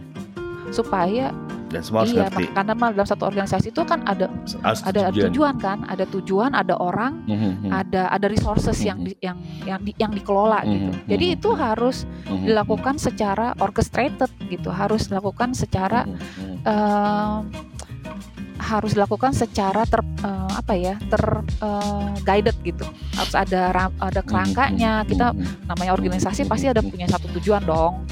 [0.71, 1.35] supaya
[1.73, 2.45] dan semua iya, ngerti.
[2.53, 4.29] karena dalam satu organisasi itu kan ada
[4.61, 5.25] As ada tujuan.
[5.33, 7.71] tujuan kan, ada tujuan, ada orang, mm -hmm.
[7.73, 8.89] ada ada resources mm -hmm.
[8.89, 10.73] yang di, yang yang di, yang dikelola mm -hmm.
[10.73, 10.91] gitu.
[11.17, 12.45] Jadi itu harus mm -hmm.
[12.53, 16.57] dilakukan secara orchestrated gitu, harus dilakukan secara mm -hmm.
[16.69, 17.39] uh,
[18.61, 21.23] harus dilakukan secara ter uh, apa ya ter
[21.65, 22.85] uh, guided gitu.
[23.17, 25.33] Harus ada ada kerangkanya kita
[25.69, 28.05] namanya organisasi pasti ada punya satu tujuan dong.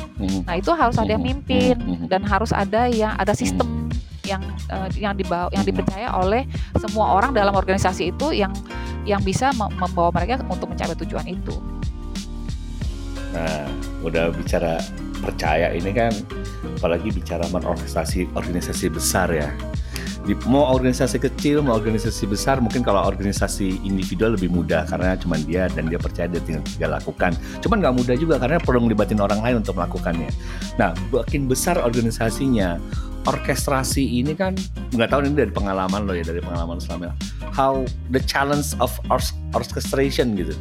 [0.44, 1.76] Nah itu harus ada yang mimpin
[2.08, 3.88] dan harus ada yang ada sistem
[4.24, 6.46] yang uh, yang dibawa yang dipercaya oleh
[6.78, 8.52] semua orang dalam organisasi itu yang
[9.08, 11.56] yang bisa membawa mereka untuk mencapai tujuan itu.
[13.32, 13.66] Nah
[14.04, 14.80] udah bicara
[15.20, 16.12] percaya ini kan
[16.80, 19.52] apalagi bicara organisasi organisasi besar ya
[20.28, 25.40] di, mau organisasi kecil mau organisasi besar mungkin kalau organisasi individual lebih mudah karena cuma
[25.40, 27.32] dia dan dia percaya dia tinggal, tinggal lakukan.
[27.64, 30.28] Cuman nggak mudah juga karena perlu melibatin orang lain untuk melakukannya.
[30.76, 32.76] Nah makin besar organisasinya
[33.28, 34.56] orkestrasi ini kan
[34.96, 37.12] nggak tahu ini dari pengalaman lo ya dari pengalaman selama
[37.52, 38.92] how the challenge of
[39.56, 40.52] orchestration gitu.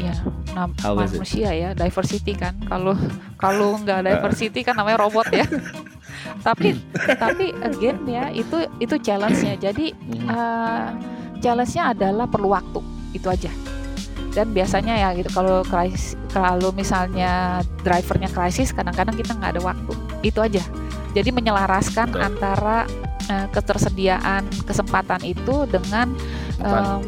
[0.00, 0.16] Ya
[0.58, 2.58] nam manusia ya diversity kan.
[2.66, 2.98] Kalau
[3.38, 5.46] kalau nggak diversity kan namanya robot ya
[6.40, 6.76] tapi
[7.18, 9.56] tapi again ya itu itu challenge-nya.
[9.60, 9.92] Jadi
[10.28, 10.94] uh,
[11.40, 12.80] challenge-nya adalah perlu waktu.
[13.16, 13.50] Itu aja.
[14.30, 19.92] Dan biasanya ya gitu kalau krisis kalau misalnya drivernya krisis kadang-kadang kita nggak ada waktu.
[20.22, 20.62] Itu aja.
[21.10, 22.22] Jadi menyelaraskan Betul.
[22.22, 22.86] antara
[23.26, 26.14] uh, ketersediaan kesempatan itu dengan
[26.62, 27.02] um,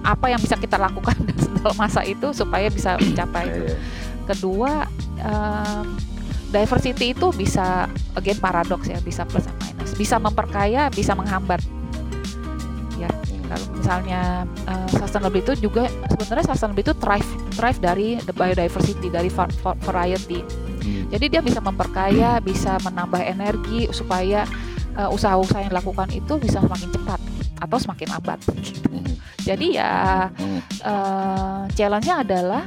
[0.00, 1.16] apa yang bisa kita lakukan
[1.60, 3.76] dalam masa itu supaya bisa mencapai itu iya, iya.
[4.24, 4.72] kedua
[5.20, 5.84] um,
[6.50, 7.86] diversity itu bisa
[8.18, 9.94] again paradoks ya bisa plus dan minus.
[9.94, 11.62] Bisa memperkaya bisa menghambat.
[12.98, 13.08] Ya
[13.50, 19.30] kalau misalnya uh, sustainable itu juga sebenarnya sustainable itu thrive thrive dari the biodiversity dari
[19.86, 20.42] variety.
[20.80, 21.12] Hmm.
[21.12, 24.48] jadi dia bisa memperkaya bisa menambah energi supaya
[24.96, 27.20] uh, usaha-usaha yang dilakukan itu bisa semakin cepat
[27.60, 28.40] atau semakin lambat.
[28.88, 29.04] Hmm.
[29.44, 29.92] jadi ya
[30.80, 32.64] uh, challenge-nya adalah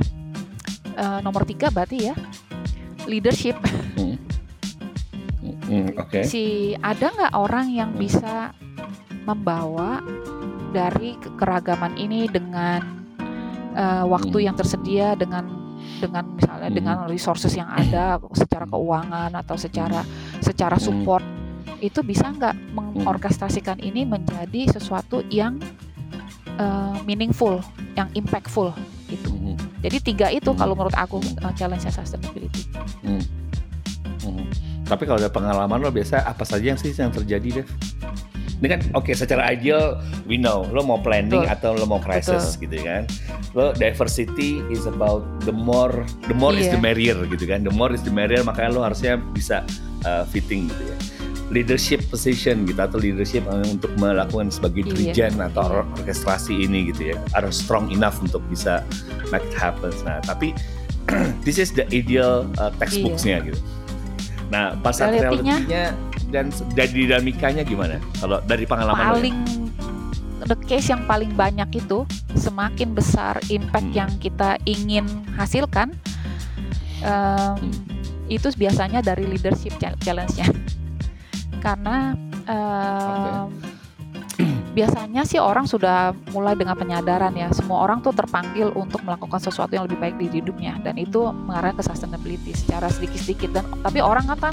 [0.94, 2.16] uh, nomor tiga berarti ya
[3.06, 3.58] leadership.
[3.98, 4.18] Hmm.
[5.64, 6.22] Hmm, Oke.
[6.22, 6.24] Okay.
[6.24, 6.44] Si
[6.80, 8.00] ada nggak orang yang hmm.
[8.00, 8.52] bisa
[9.24, 10.04] membawa
[10.76, 12.82] dari keragaman ini dengan
[13.78, 14.46] uh, waktu hmm.
[14.50, 15.48] yang tersedia dengan
[16.00, 16.78] dengan misalnya hmm.
[16.78, 20.04] dengan resources yang ada secara keuangan atau secara
[20.44, 20.84] secara hmm.
[20.84, 21.80] support hmm.
[21.80, 25.60] itu bisa nggak mengorkestrasikan ini menjadi sesuatu yang
[26.60, 27.60] uh, meaningful,
[27.96, 28.74] yang impactful.
[29.84, 30.60] Jadi tiga itu hmm.
[30.60, 32.64] kalau menurut aku uh, challenge sustainability.
[33.04, 33.20] Hmm.
[34.24, 34.48] Hmm.
[34.88, 37.68] Tapi kalau ada pengalaman lo biasa apa saja yang sih yang terjadi deh?
[38.64, 41.52] Ini kan oke okay, secara ideal we know lo mau planning Betul.
[41.52, 42.64] atau lo mau crisis Betul.
[42.64, 43.04] gitu kan.
[43.52, 45.92] Lo diversity is about the more
[46.32, 46.64] the more yeah.
[46.64, 46.88] is the iya.
[46.88, 47.68] merrier gitu kan.
[47.68, 49.68] The more is the merrier makanya lo harusnya bisa
[50.08, 50.98] uh, fitting gitu ya
[51.54, 54.90] leadership position gitu atau leadership uh, untuk melakukan sebagai iya.
[54.90, 55.48] dirijen iya.
[55.54, 58.82] atau orkestrasi ini gitu ya harus strong enough untuk bisa
[59.30, 59.94] make it happen.
[60.04, 60.58] Nah tapi
[61.46, 63.48] this is the ideal uh, textbooksnya iya.
[63.54, 63.60] gitu.
[64.50, 65.94] Nah pasar realitinya
[66.34, 68.02] dan dari dinamikanya gimana?
[68.18, 70.50] Kalau dari pengalaman paling ya?
[70.50, 72.04] the case yang paling banyak itu
[72.36, 74.00] semakin besar impact hmm.
[74.02, 75.06] yang kita ingin
[75.38, 75.94] hasilkan
[77.06, 77.72] um, hmm.
[78.28, 80.50] itu biasanya dari leadership challenge-nya
[81.64, 82.12] karena
[82.52, 83.48] um,
[84.12, 84.52] okay.
[84.76, 89.72] biasanya sih orang sudah mulai dengan penyadaran ya semua orang tuh terpanggil untuk melakukan sesuatu
[89.72, 94.28] yang lebih baik di hidupnya dan itu mengarah ke sustainability secara sedikit-sedikit dan tapi orang
[94.28, 94.52] kan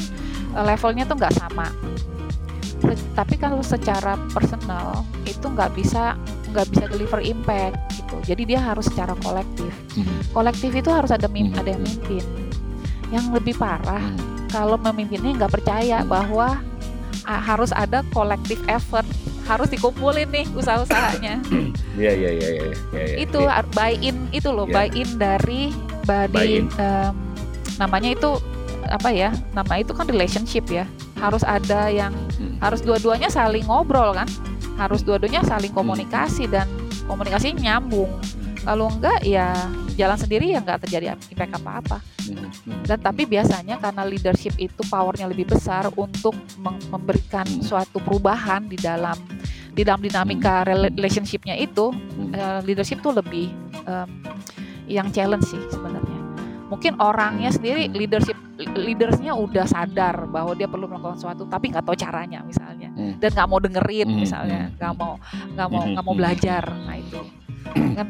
[0.54, 1.66] eh, levelnya tuh nggak sama
[3.12, 6.16] tapi kalau secara personal itu nggak bisa
[6.50, 10.32] nggak bisa deliver impact gitu jadi dia harus secara kolektif hmm.
[10.32, 11.60] kolektif itu harus ada mim hmm.
[11.60, 12.24] ada yang mimpin
[13.10, 14.48] yang lebih parah hmm.
[14.48, 16.69] kalau memimpinnya nggak percaya bahwa uh,
[17.38, 19.06] harus ada kolektif effort
[19.50, 21.42] harus dikumpulin nih usaha-usahanya.
[22.00, 22.66] Iya iya iya iya.
[22.96, 23.60] Ya, ya, itu ya.
[23.76, 24.72] buy in itu loh ya.
[24.72, 25.68] buy in dari
[26.08, 27.12] body um,
[27.76, 28.40] namanya itu
[28.88, 29.34] apa ya?
[29.52, 30.88] Nama itu kan relationship ya.
[31.20, 32.56] Harus ada yang hmm.
[32.62, 34.24] harus dua-duanya saling ngobrol kan.
[34.80, 36.52] Harus dua-duanya saling komunikasi hmm.
[36.56, 36.66] dan
[37.04, 38.08] komunikasi nyambung.
[38.60, 39.56] Kalau enggak ya
[39.96, 41.98] jalan sendiri ya nggak terjadi impact apa-apa.
[42.84, 46.36] Dan tapi biasanya karena leadership itu powernya lebih besar untuk
[46.92, 49.16] memberikan suatu perubahan di dalam
[49.72, 51.94] di dalam dinamika relationshipnya itu
[52.36, 53.48] uh, leadership tuh lebih
[53.86, 54.10] um,
[54.90, 56.20] yang challenge sih sebenarnya.
[56.68, 61.96] Mungkin orangnya sendiri leadership leadersnya udah sadar bahwa dia perlu melakukan sesuatu tapi nggak tahu
[61.96, 62.88] caranya misalnya.
[62.90, 63.16] Hmm.
[63.16, 65.14] dan nggak mau dengerin hmm, misalnya hmm, nggak mau
[65.56, 66.64] nggak mau nggak mau belajar.
[66.68, 67.20] Nah itu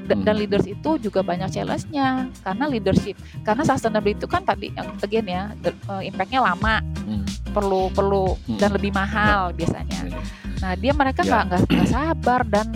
[0.08, 2.30] dan, dan leaders itu juga banyak challenge-nya.
[2.42, 5.42] Karena leadership karena sustainability itu kan tadi yang again ya
[5.90, 6.80] uh, impactnya lama.
[7.50, 10.06] Perlu perlu dan lebih mahal biasanya.
[10.62, 11.58] Nah dia mereka nggak ya.
[11.66, 12.70] nggak sabar dan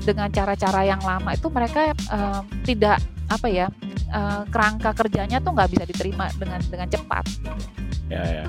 [0.00, 3.66] dengan cara-cara yang lama itu mereka uh, tidak apa ya
[4.14, 7.24] uh, kerangka kerjanya tuh nggak bisa diterima dengan dengan cepat.
[8.10, 8.46] Ya ya.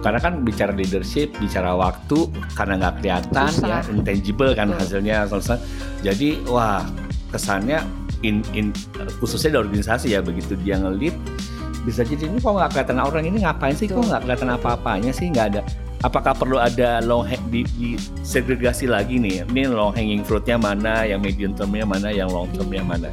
[0.00, 3.68] Karena kan bicara leadership bicara waktu karena nggak kelihatan Susah.
[3.68, 4.80] ya intangible kan Betul.
[4.80, 5.58] hasilnya selesai
[6.00, 6.84] jadi wah
[7.34, 7.82] kesannya
[8.22, 8.70] in, in
[9.18, 11.14] khususnya di organisasi ya begitu dia ngelit
[11.84, 13.84] bisa jadi ini kok nggak kelihatan orang ini ngapain sih?
[13.84, 15.28] Kok nggak kelihatan apa-apanya sih?
[15.28, 15.62] Nggak ada
[16.04, 19.48] apakah perlu ada long di, di segregasi lagi nih?
[19.48, 21.04] Ini long hanging fruitnya mana?
[21.08, 22.08] Yang medium termnya mana?
[22.12, 23.08] Yang long termnya mana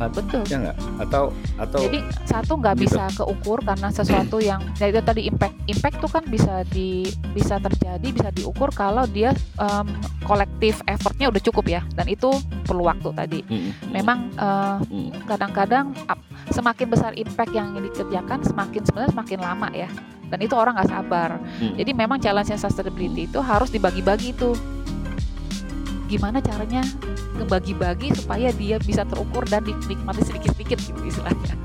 [0.00, 0.76] betul ya nggak
[1.08, 1.24] atau
[1.60, 2.84] atau jadi satu nggak gitu.
[2.90, 7.62] bisa keukur karena sesuatu yang ya itu tadi impact impact tuh kan bisa di bisa
[7.62, 9.86] terjadi bisa diukur kalau dia um,
[10.26, 12.30] kolektif effortnya udah cukup ya dan itu
[12.66, 13.72] perlu waktu tadi mm-hmm.
[13.94, 15.28] memang uh, mm-hmm.
[15.28, 16.18] kadang-kadang uh,
[16.50, 19.88] semakin besar impact yang dikerjakan semakin sebenarnya semakin lama ya
[20.32, 21.76] dan itu orang nggak sabar mm.
[21.76, 24.56] jadi memang challenge sustainability itu harus dibagi-bagi itu
[26.12, 26.84] gimana caranya
[27.40, 31.56] ngebagi-bagi supaya dia bisa terukur dan dinikmati sedikit-sedikit gitu istilahnya.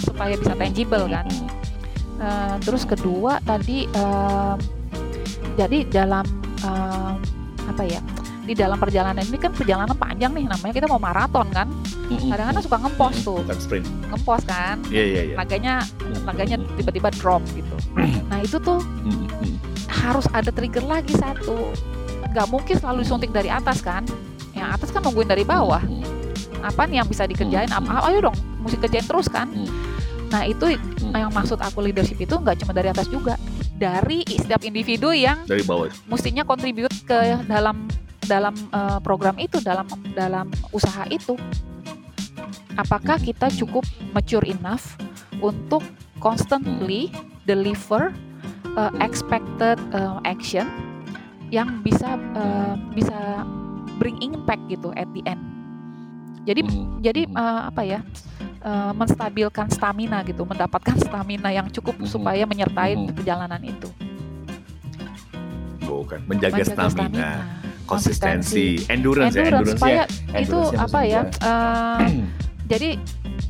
[0.00, 1.28] Supaya bisa tangible kan?
[2.20, 4.56] Uh, terus kedua tadi uh,
[5.56, 6.24] jadi dalam
[6.64, 7.16] uh,
[7.68, 8.00] apa ya
[8.44, 11.68] di dalam perjalanan ini kan perjalanan panjang nih namanya kita mau maraton kan?
[12.10, 13.40] Kadang-kadang suka ngempos tuh.
[13.60, 13.86] Sprint.
[14.08, 14.80] Ngempos kan?
[14.88, 15.36] Yeah, yeah, yeah.
[15.36, 15.74] naganya
[16.24, 17.76] naganya tiba-tiba drop gitu.
[18.30, 18.78] Nah itu tuh
[19.90, 21.74] harus ada trigger lagi satu
[22.30, 24.06] nggak mungkin selalu disuntik dari atas kan?
[24.54, 25.82] Yang atas kan nungguin dari bawah.
[26.60, 27.70] Apa nih yang bisa dikerjain?
[27.70, 28.06] Apa?
[28.10, 29.50] Ayo dong mesti kerjain terus kan?
[30.30, 30.78] Nah itu
[31.10, 33.34] yang maksud aku leadership itu nggak cuma dari atas juga.
[33.80, 35.88] Dari setiap individu yang dari bawah.
[36.06, 37.88] mestinya contribute ke dalam
[38.28, 41.34] dalam uh, program itu dalam dalam usaha itu.
[42.78, 43.82] Apakah kita cukup
[44.14, 44.94] mature enough
[45.42, 45.82] untuk
[46.22, 47.10] constantly
[47.48, 48.12] deliver
[48.76, 50.68] uh, expected uh, action
[51.50, 53.44] yang bisa uh, bisa
[53.98, 55.42] bring impact gitu at the end.
[56.46, 57.04] Jadi hmm.
[57.04, 58.00] jadi uh, apa ya?
[58.60, 62.08] Uh, menstabilkan stamina gitu, mendapatkan stamina yang cukup hmm.
[62.08, 63.16] supaya menyertai hmm.
[63.16, 63.88] perjalanan itu.
[65.80, 66.92] Bukan, menjaga, menjaga stamina.
[66.92, 67.30] stamina
[67.90, 71.20] konsistensi, endurance, endurance ya, endurance supaya endurance itu apa ya?
[71.42, 71.98] Uh,
[72.70, 72.90] jadi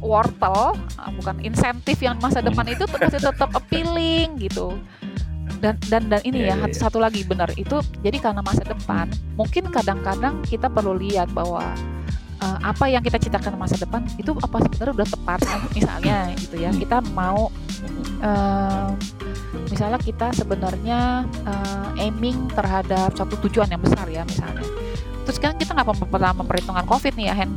[0.00, 0.72] wortel
[1.20, 4.80] bukan insentif yang masa depan itu masih tetap appealing gitu
[5.60, 6.80] dan dan dan ini yeah, ya yeah, yeah.
[6.80, 7.52] satu lagi benar.
[7.54, 11.76] Itu jadi karena masa depan mungkin kadang-kadang kita perlu lihat bahwa
[12.40, 15.40] uh, apa yang kita ciptakan masa depan itu apa sebenarnya udah tepat
[15.76, 16.70] misalnya gitu ya.
[16.72, 17.52] Kita mau
[18.24, 18.88] uh,
[19.68, 24.64] misalnya kita sebenarnya uh, aiming terhadap satu tujuan yang besar ya misalnya.
[25.28, 27.52] Terus kan kita nggak pernah memperhitungkan covid nih ya Hen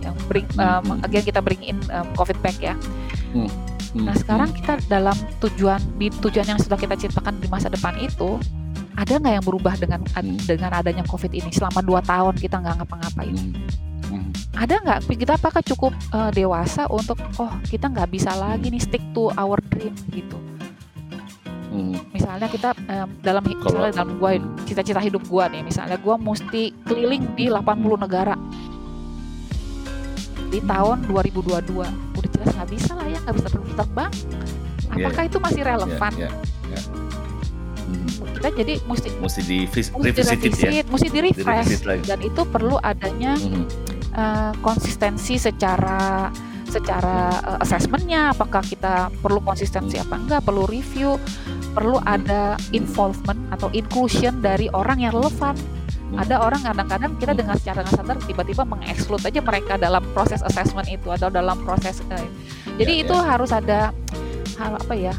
[0.00, 2.74] yang bring um, again kita bring in um, covid back ya.
[3.36, 3.46] Hmm.
[3.96, 4.20] Nah hmm.
[4.22, 8.38] sekarang kita dalam tujuan di tujuan yang sudah kita ciptakan di masa depan itu
[8.94, 10.46] ada nggak yang berubah dengan hmm.
[10.46, 13.36] dengan adanya COVID ini selama dua tahun kita nggak ngapa-ngapain?
[14.06, 14.30] Hmm.
[14.54, 19.02] Ada nggak kita apakah cukup uh, dewasa untuk oh kita nggak bisa lagi nih stick
[19.10, 20.38] to our dream gitu?
[21.70, 21.98] Hmm.
[22.10, 27.26] Misalnya kita um, dalam misalnya dalam gua cita-cita hidup gua nih, misalnya gua mesti keliling
[27.38, 28.34] di 80 negara
[30.50, 31.54] di tahun 2022
[32.18, 33.48] udah jelas nggak bisa lah ya nggak bisa
[33.78, 35.30] terbang iya, apakah yeah.
[35.30, 36.32] itu masih relevan yeah,
[36.68, 36.84] yeah, yeah.
[38.34, 40.82] kita jadi mesti mesti di mesti revisited ya.
[40.90, 42.04] mesti di refresh lagi.
[42.08, 43.64] dan itu perlu adanya Mhm.
[44.10, 46.28] eh, konsistensi secara
[46.70, 51.18] secara eh, assessmentnya apakah kita perlu konsistensi apa enggak perlu review
[51.70, 55.54] perlu ada involvement atau inclusion dari orang yang relevan
[56.18, 60.90] ada orang kadang-kadang kita dengan secara nggak sadar tiba-tiba mengeksklud aja mereka dalam proses assessment
[60.90, 62.26] itu atau dalam proses eh,
[62.82, 63.94] jadi Ya, itu harus ada
[64.58, 65.14] hal apa ya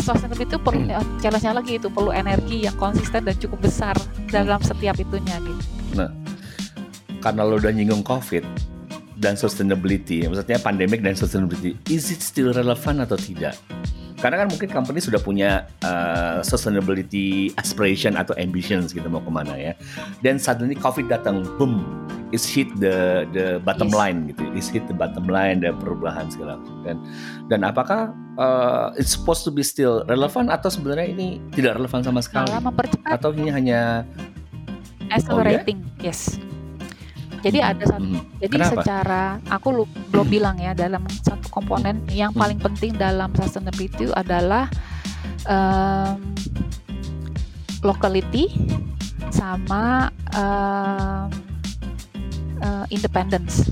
[0.00, 0.96] sustainability itu perlu Hmm.
[0.96, 3.92] eh, challenge-nya lagi itu perlu energi yang konsisten dan cukup besar
[4.32, 5.62] dalam setiap itunya gitu
[7.22, 8.42] Karena lo udah nyinggung COVID
[9.14, 13.54] dan sustainability, maksudnya pandemic dan sustainability, is it still relevant atau tidak?
[14.22, 19.58] Karena kan mungkin company sudah punya uh, sustainability aspiration atau ambitions gitu mau ke mana
[19.58, 19.74] ya.
[20.22, 21.82] Dan suddenly COVID datang, boom,
[22.30, 23.98] is hit the the bottom Yes.
[23.98, 26.76] line gitu, is hit the bottom line dan perubahan segala macam.
[26.86, 26.96] Dan
[27.50, 28.00] dan apakah
[28.38, 32.46] uh, it's supposed to be still relevant atau sebenarnya ini tidak relevan sama sekali?
[32.46, 34.06] malah mempercepat Atau ini hanya
[35.10, 36.38] accelerating yes
[37.42, 38.22] jadi ada satu Mhm.
[38.38, 38.70] jadi Kenapa?
[38.72, 42.40] secara aku lu- belum bilang ya dalam satu komponen yang Hmm.
[42.40, 44.70] paling penting dalam sustainability itu adalah
[45.42, 46.18] em,
[47.82, 48.46] locality
[49.28, 51.26] sama em,
[52.58, 53.66] eh, independence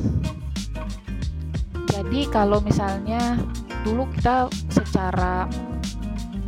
[1.87, 3.39] jadi kalau misalnya
[3.83, 5.47] dulu kita secara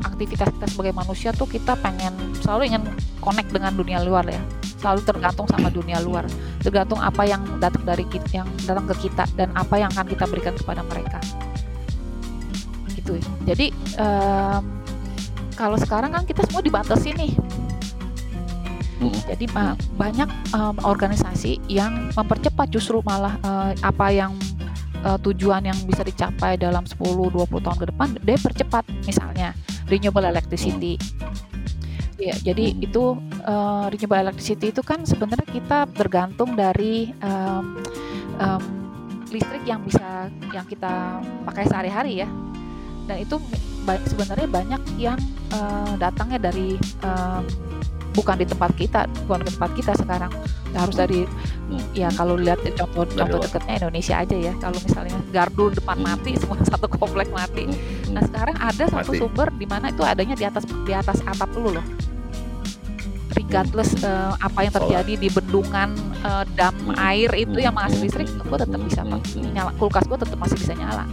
[0.03, 2.83] aktivitas kita sebagai manusia tuh kita pengen selalu ingin
[3.19, 4.43] connect dengan dunia luar ya
[4.83, 6.27] selalu tergantung sama dunia luar.
[6.59, 10.27] Tergantung apa yang datang dari kita yang datang ke kita dan apa yang akan kita
[10.27, 11.23] berikan kepada mereka.
[12.99, 13.55] Gitu ya.
[13.55, 13.67] jadi
[13.99, 14.63] em,
[15.59, 17.33] kalau sekarang kan kita semua dibatasi nih.
[19.03, 19.51] Jadi
[19.99, 24.35] banyak em, organisasi yang mempercepat justru malah eh, apa yang
[25.03, 28.87] eh, tujuan yang bisa dicapai dalam 10-20 tahun ke depan dia percepat.
[29.03, 29.59] Misalnya
[29.91, 30.95] renewable electricity
[32.23, 32.85] ya jadi Hmm.
[32.85, 33.03] itu
[33.43, 37.65] eh, renewable electricity itu kan sebenarnya kita bergantung dari em,
[38.39, 38.63] em,
[39.29, 42.29] listrik yang bisa yang kita pakai sehari-hari ya
[43.03, 43.43] dan itu
[43.83, 45.19] ba- sebenarnya banyak yang
[45.51, 47.43] eh, datangnya dari em,
[48.13, 50.29] bukan di tempat kita bukan di tempat kita sekarang
[50.73, 51.25] harus dari
[51.93, 53.47] ya kalau lihat contoh Dari contoh luar.
[53.47, 56.07] dekatnya Indonesia aja ya kalau misalnya gardu depan Hmm.
[56.07, 58.13] mati semua satu komplek mati Mhm.
[58.13, 59.19] nah sekarang ada satu Mati.
[59.19, 61.87] sumber di mana itu adanya di atas di atas atap dulu loh
[63.35, 65.91] regardless eh, apa yang terjadi di bendungan
[66.23, 66.97] eh, dam Hmm.
[66.99, 68.07] air itu yang menghasilkan Hmm.
[68.07, 69.21] listrik gue tetap bisa Hmm.
[69.51, 71.05] Nyala kulkas gue tetap masih bisa nyala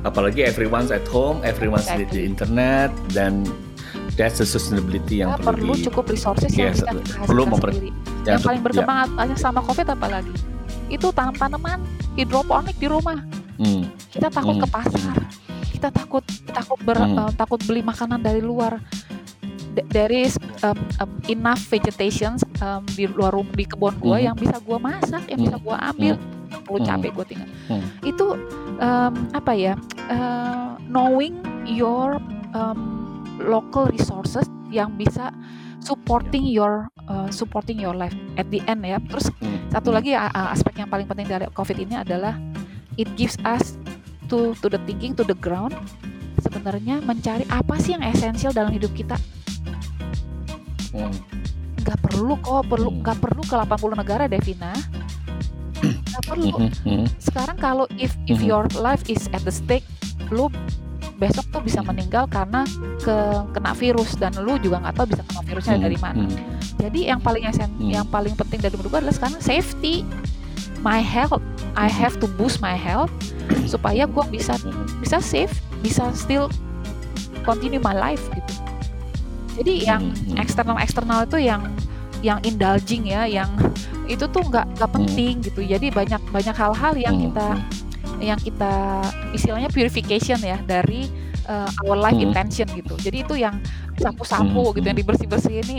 [0.00, 2.06] apalagi everyone's at home, everyone's Exactly.
[2.08, 3.42] di internet dan
[4.14, 7.48] that's the sustainability yang perlu, perlu di cukup resources yang Yes, bisa perlu kita hasilkan
[7.48, 10.34] memper- sendiri yang yang paling berkembang aja sama covid apa lagi
[10.88, 11.78] itu tanam-tanaman
[12.14, 13.24] hidroponik di rumah ya.
[13.58, 14.62] Hmm, kita takut Hmm.
[14.62, 15.16] ke pasar
[15.68, 17.18] kita takut takut ber, Hmm.
[17.20, 18.78] eh, takut beli makanan dari luar
[19.88, 24.26] there is um, um, enough vegetation um, di luar rum- di kebun gua Hmm.
[24.32, 26.14] yang bisa gua masak yang bisa gua ambil
[26.48, 26.88] nggak perlu Hmm.
[26.88, 27.84] capek gua tinggal Hmm.
[28.02, 28.26] itu
[28.78, 29.74] um, apa ya
[30.08, 32.18] uh, knowing your
[32.52, 32.80] um,
[33.38, 35.30] local resources yang bisa
[35.78, 39.96] supporting your uh, supporting your life at the end ya terus hmm, satu hmm.
[39.96, 42.34] lagi a- aspek yang paling penting dari COVID ini adalah
[42.98, 43.78] it gives us
[44.26, 45.72] to to the thinking to the ground
[46.38, 49.16] sebenarnya mencari apa sih yang esensial dalam hidup kita
[50.98, 51.14] Hmm.
[51.78, 53.00] nggak perlu kok perlu Hmm.
[53.00, 54.72] nggak perlu ke 80 negara Devina
[56.10, 57.06] nggak perlu Mhm, mhm.
[57.22, 59.86] sekarang kalau if if your life is at the stake
[60.28, 60.50] lu
[61.16, 61.90] besok tuh bisa Hmm.
[61.90, 62.62] meninggal karena
[62.98, 63.16] ke
[63.50, 66.38] kena virus dan lu juga nggak tahu bisa kena virusnya Hmm, dari mana hmm.
[66.78, 67.90] jadi yang paling esen, Hmm.
[67.90, 70.02] yang paling penting dari menurut gue adalah sekarang safety
[70.82, 71.42] my health
[71.74, 71.98] I Hmm.
[71.98, 73.10] have to boost my health
[73.64, 74.54] supaya gue bisa
[74.98, 76.50] bisa safe bisa still
[77.42, 78.54] continue my life gitu
[79.58, 80.42] jadi yang Hmm, hmm.
[80.42, 81.62] eksternal eksternal itu yang
[82.18, 83.50] yang indulging ya yang
[84.10, 87.46] itu tuh nggak nggak penting gitu jadi banyak banyak hal-hal yang Hmm, kita
[88.18, 88.72] yang kita
[89.30, 91.06] istilahnya purification ya dari
[91.46, 92.30] uh, our life Hmm.
[92.32, 93.62] intention gitu jadi itu yang
[93.98, 95.04] sapu-sapu Hmm, gitu yang hmm.
[95.06, 95.78] dibersih-bersih ini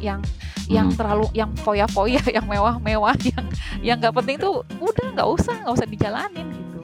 [0.00, 0.20] yang
[0.68, 0.98] yang Hmm.
[1.00, 3.44] terlalu yang foya-foya yang mewah-mewah yang
[3.80, 6.80] yang nggak penting tuh udah nggak usah nggak usah dijalanin gitu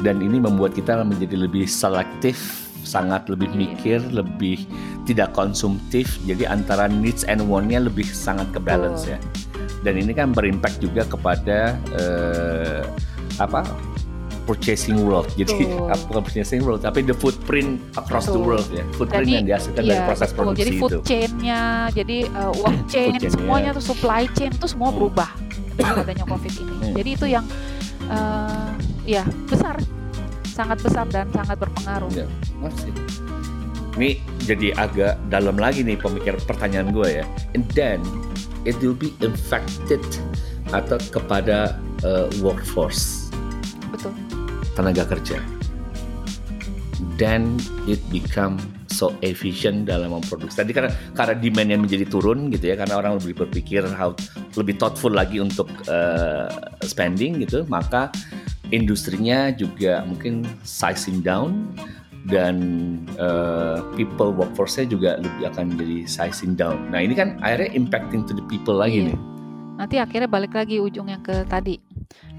[0.00, 3.58] dan ini membuat kita menjadi lebih selektif sangat lebih Iya.
[3.58, 4.68] mikir lebih
[5.04, 9.16] tidak konsumtif jadi antara needs and want-nya lebih sangat ke balance Betul.
[9.16, 9.18] ya
[9.82, 12.80] dan ini kan berimpact juga kepada eh,
[13.36, 13.64] apa
[14.44, 18.44] purchasing world jadi bukan purchasing world tapi the footprint across the Betul.
[18.46, 20.36] world ya footprint Jadi, yang dihasilkan dari Iya, proses betul.
[20.38, 21.60] produksi jadi food itu chain-nya
[21.90, 23.30] jadi uh, work chain chain-nya.
[23.32, 24.98] semuanya tuh supply chain itu semua Hmm.
[25.00, 25.30] berubah
[25.74, 26.94] dengan adanya covid ini Hmm.
[26.94, 27.44] jadi itu yang
[28.06, 28.68] uh,
[29.04, 29.80] ya besar
[30.54, 32.30] sangat besar dan sangat berpengaruh Ya,
[32.62, 32.94] masih.
[33.98, 37.24] Ini jadi agak dalam lagi nih pemikir pertanyaan gue ya.
[37.58, 38.02] And then
[38.62, 40.02] it will be infected
[40.70, 43.30] atau kepada uh, workforce
[43.90, 44.14] betul
[44.74, 45.38] tenaga kerja.
[47.14, 48.58] Then it become
[48.90, 50.62] so efficient dalam memproduksi.
[50.62, 54.14] Tadi karena karena demandnya menjadi turun gitu ya, karena orang lebih berpikir how
[54.58, 56.50] lebih thoughtful lagi untuk uh,
[56.82, 58.10] spending gitu, maka
[58.74, 61.70] industrinya juga mungkin sizing down
[62.26, 62.56] dan
[63.14, 66.80] uh, people workforce-nya juga lebih akan jadi sizing down.
[66.88, 69.08] Nah ini kan akhirnya impacting to the people lagi Iya.
[69.12, 69.18] nih.
[69.74, 71.82] nanti akhirnya balik lagi ujungnya ke tadi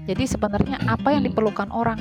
[0.08, 2.00] jadi sebenarnya apa yang diperlukan orang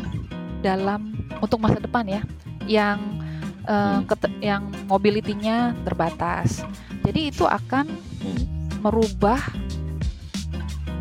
[0.63, 1.11] dalam
[1.43, 2.21] untuk masa depan ya
[2.63, 3.19] yang
[3.67, 4.07] Hmm.
[4.07, 6.63] kete- yang mobility-nya terbatas
[7.03, 7.83] jadi itu akan
[8.23, 8.43] Hmm.
[8.79, 9.43] merubah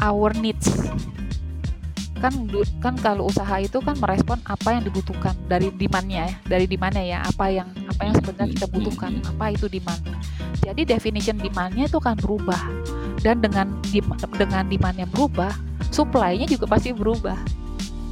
[0.01, 0.67] our needs
[2.25, 2.33] kan
[2.81, 7.19] kan kalau usaha itu kan merespon apa yang dibutuhkan dari demand-nya ya dari demand-nya ya
[7.21, 10.01] apa yang apa yang sebenarnya kita butuhkan apa itu demand.
[10.65, 12.63] Jadi definition demand-nya itu akan berubah.
[13.21, 13.77] Dan dengan
[14.41, 15.53] dengan demand-nya berubah
[15.93, 17.37] supply-nya juga pasti berubah.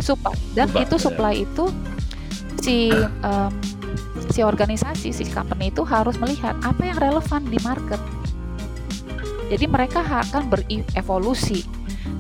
[0.05, 1.05] Supply dan Berubah, itu benar.
[1.09, 1.65] supply itu
[2.61, 2.77] si
[3.25, 3.53] em,
[4.29, 8.01] si organisasi si company itu harus melihat apa yang relevan di market.
[9.49, 11.65] Jadi mereka akan berevolusi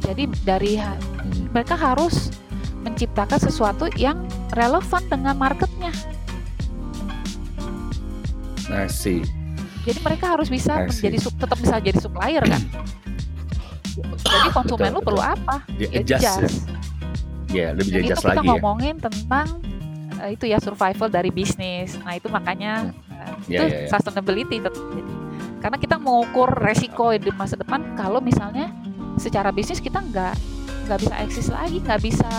[0.00, 1.48] jadi dari Hmm.
[1.50, 2.30] mereka harus
[2.82, 5.92] menciptakan sesuatu yang relevan dengan marketnya
[8.68, 9.22] I see.
[9.82, 12.62] jadi mereka harus bisa menjadi tetap bisa jadi supplier kan
[14.18, 15.34] jadi konsumen Betul, lu perlu betul.
[15.36, 16.32] apa Dia Ya, adjust ya.
[16.34, 16.60] adjust.
[17.52, 18.50] Ya, lebih Dan di itu adjust kita lagi ya.
[18.50, 19.46] ngomongin tentang
[20.16, 22.00] eh, itu ya survival dari bisnis.
[22.00, 23.88] Nah itu makanya eh, Ya, itu ya, ya.
[23.90, 24.56] sustainability.
[24.58, 25.12] tet- Jadi,
[25.60, 28.72] karena kita mengukur resiko di masa depan kalau misalnya
[29.16, 30.34] secara bisnis kita nggak
[30.86, 32.30] nggak bisa eksis lagi, nggak bisa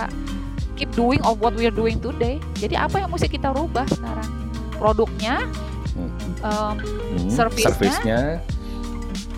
[0.74, 2.42] keep doing of what we are doing today.
[2.58, 4.30] Jadi apa yang mesti kita rubah sekarang?
[4.76, 5.46] Produknya,
[5.94, 6.10] Hmm.
[6.42, 6.76] em,
[7.14, 8.20] Hmm, service-nya, service-nya,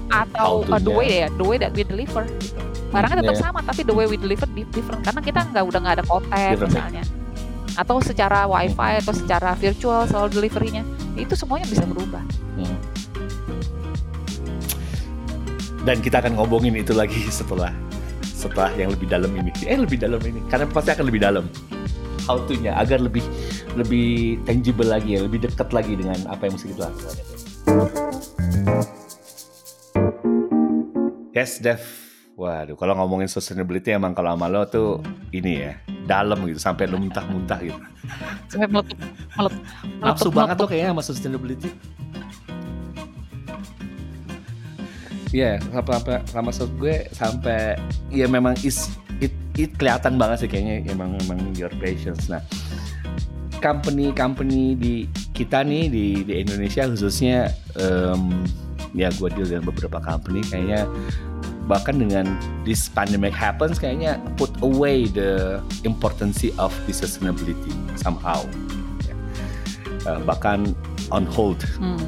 [0.08, 2.24] atau uh, the way ya, the way that we deliver.
[2.40, 2.56] Gitu.
[2.90, 3.44] Barangnya tetap Yeah.
[3.44, 6.32] sama, tapi the way we deliver di- different karena kita nggak udah nggak ada konten
[6.32, 6.56] ya.
[6.56, 7.04] misalnya,
[7.76, 10.84] atau secara wifi atau secara virtual selalu deliverynya
[11.20, 12.24] itu semuanya bisa berubah.
[12.56, 12.78] Hmm.
[15.86, 17.70] Dan kita akan ngomongin itu lagi setelah
[18.26, 19.54] setelah yang lebih dalam ini.
[19.64, 21.46] Eh lebih dalam ini, karena pasti akan lebih dalam.
[22.26, 23.22] How to-nya agar lebih
[23.78, 27.16] lebih tangible lagi ya, lebih dekat lagi dengan apa yang mesti kita lakukan.
[31.36, 31.84] Yes, Dev.
[32.36, 35.00] Waduh, kalau ngomongin sustainability emang kalau sama lo tuh
[35.32, 37.80] ini ya, dalam gitu sampai lo muntah-muntah gitu.
[38.52, 39.00] Sampai meletup,
[39.40, 39.62] meletup,
[40.04, 41.70] Nafsu meletup, banget tuh kayaknya sama sustainability.
[45.36, 47.76] Iya, apa sama maksud gue sampai
[48.08, 48.88] ya memang is
[49.20, 52.32] it, it kelihatan banget sih kayaknya emang memang your passions.
[52.32, 52.40] Nah,
[53.60, 58.48] company company di kita nih di di Indonesia khususnya em,
[58.96, 60.88] ya gue deal dengan beberapa company kayaknya
[61.68, 68.40] bahkan dengan this pandemic happens kayaknya put away the importance of the sustainability somehow.
[70.06, 70.72] Eh, bahkan
[71.12, 72.00] on hold Hmm.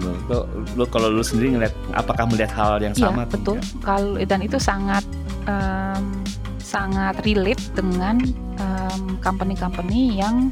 [0.00, 3.22] Lo, lo kalau lu sendiri ngeliat apakah melihat hal yang Iya sama?
[3.24, 3.56] atau betul.
[3.80, 5.04] Kalau dan itu sangat
[5.44, 6.04] em,
[6.58, 8.20] sangat relate dengan
[8.56, 10.48] em, company-company yang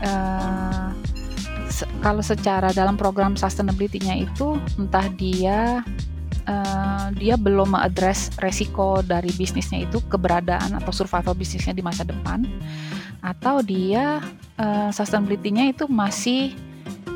[0.00, 0.88] eh,
[1.68, 5.80] se- kalau secara dalam program sustainability-nya itu entah dia
[6.44, 12.42] eh, dia belum mengadres resiko dari bisnisnya itu keberadaan atau survival bisnisnya di masa depan
[13.22, 14.18] atau dia
[14.58, 16.52] eh, sustainability-nya itu masih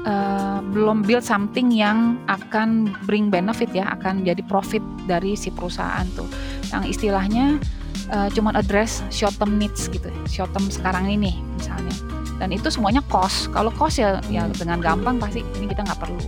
[0.07, 4.81] eh, belum build something yang akan bring benefit ya, akan jadi profit
[5.11, 6.27] dari si perusahaan tuh.
[6.71, 7.59] Yang istilahnya
[8.15, 11.95] eh, cuman address short term needs gitu, short term sekarang ini misalnya.
[12.37, 13.49] Dan itu semuanya cost.
[13.51, 14.55] Kalau cost ya, ya Hmm.
[14.55, 16.21] dengan gampang pasti ini kita nggak perlu.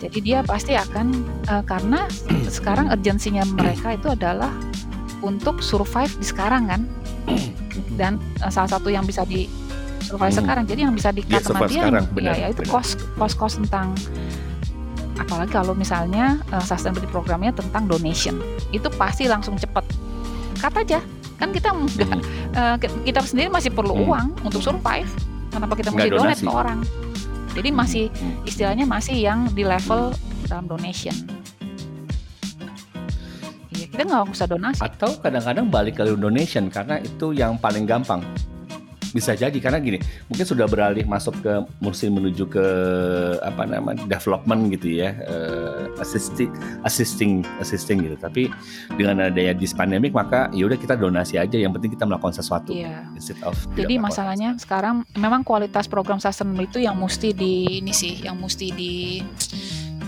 [0.00, 1.06] Jadi dia pasti akan
[1.48, 2.04] eh, karena
[2.56, 4.52] sekarang urgensinya mereka itu adalah
[5.24, 6.82] untuk survive di sekarang kan.
[8.00, 9.48] Dan eh, salah satu yang bisa di
[10.04, 10.40] survive Hmm.
[10.40, 10.64] sekarang.
[10.64, 12.72] Jadi yang bisa di Dia sama survive dia sekarang, ya, benar, ya itu benar.
[12.72, 13.96] cost cost cost tentang
[15.14, 18.34] apalagi kalau misalnya eh, sustainability programnya tentang donation
[18.70, 19.86] itu pasti langsung cepet
[20.56, 20.98] kata aja
[21.34, 21.86] kan kita Hmm.
[22.76, 24.04] ki- kita sendiri masih perlu Hmm.
[24.04, 25.06] uang untuk survive
[25.48, 26.80] kenapa kita mesti donate ke orang
[27.52, 28.42] jadi masih Hmm.
[28.42, 30.10] istilahnya masih yang di level
[30.44, 31.14] dalam donation
[33.70, 38.22] Iya, kita nggak usah donasi Atau kadang-kadang balik ke donation karena itu yang paling gampang.
[39.14, 39.54] Bisa jadi.
[39.62, 42.66] Karena gini, mungkin sudah beralih masuk ke musim menuju ke
[43.46, 46.50] apa namanya development gitu ya, eh, assisting
[46.82, 48.18] assisting assisting gitu.
[48.18, 48.50] Tapi
[48.98, 51.54] dengan adanya this pandemic maka ya udah kita donasi aja.
[51.54, 53.06] Yang penting kita melakukan sesuatu Iya.
[53.14, 58.26] instead of Jadi masalahnya sekarang memang kualitas program sustainable itu yang mesti di ini sih,
[58.26, 59.22] yang mesti di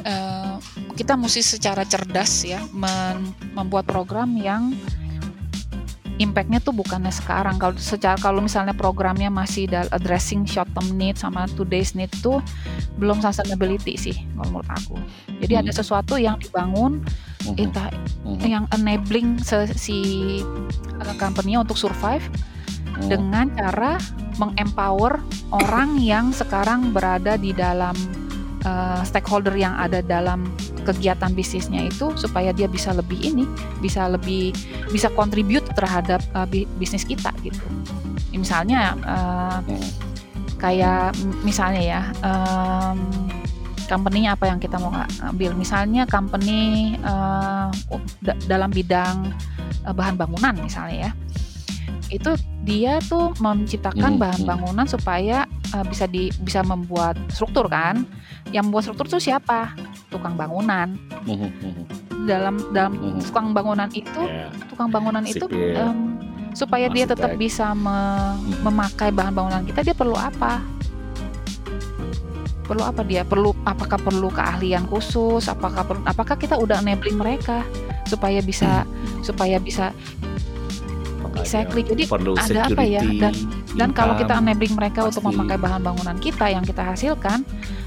[0.02, 0.54] eh,
[0.98, 2.58] kita mesti secara cerdas ya
[3.54, 4.74] membuat program yang
[6.16, 7.60] impactnya tuh bukannya sekarang.
[7.60, 12.40] Kalau secara kalau misalnya programnya masih addressing short term need sama today's need tuh
[12.96, 14.96] belum sustainability sih kalau menurut aku.
[15.44, 15.62] Jadi Hmm.
[15.66, 17.04] ada sesuatu yang dibangun
[17.46, 17.88] Mhm, entah
[18.26, 19.38] mhm, yang enabling
[19.78, 19.98] si
[20.98, 22.26] uh, company untuk survive
[22.98, 23.06] mhm.
[23.06, 24.02] dengan cara
[24.36, 25.22] mengempower
[25.54, 27.94] orang yang sekarang berada di dalam
[28.66, 30.50] uh, stakeholder yang ada dalam
[30.82, 33.46] kegiatan bisnisnya itu supaya dia bisa lebih ini,
[33.78, 34.50] bisa lebih
[34.90, 37.62] bisa contribute terhadap uh, bi- bisnis kita gitu.
[38.34, 39.58] Ya, Misalnya uh,
[40.58, 41.14] kayak
[41.46, 42.98] misalnya ya um,
[43.86, 44.90] company apa yang kita mau
[45.22, 47.70] ambil misalnya company uh,
[48.24, 49.30] da- dalam bidang
[49.86, 51.12] uh, bahan bangunan misalnya ya
[52.06, 54.50] itu dia tuh menciptakan Hmm, bahan hmm.
[54.50, 58.04] bangunan supaya uh, bisa di bisa membuat struktur kan?
[58.50, 59.74] Yang membuat struktur tuh siapa?
[60.08, 60.94] Tukang bangunan.
[61.24, 61.84] Mhm, mhm.
[62.26, 63.22] dalam dalam Hmm.
[63.22, 65.78] tukang bangunan itu Ya, tukang bangunan itu Sipil.
[65.78, 66.18] em,
[66.50, 67.38] supaya dia tetap Arsitek.
[67.38, 68.34] bisa me-
[68.66, 70.58] memakai bahan bangunan kita dia perlu apa?
[72.66, 73.22] Perlu apa dia?
[73.22, 75.46] Perlu apakah perlu keahlian khusus?
[75.46, 77.62] Apakah perlu apakah kita udah enabling mereka
[78.02, 78.82] supaya bisa
[79.22, 79.94] supaya bisa
[81.38, 83.06] exactly jadi perlu ada apa ya?
[83.06, 87.44] security, Dan- kalau kita enabling mereka untuk memakai bahan bangunan kita yang kita hasilkan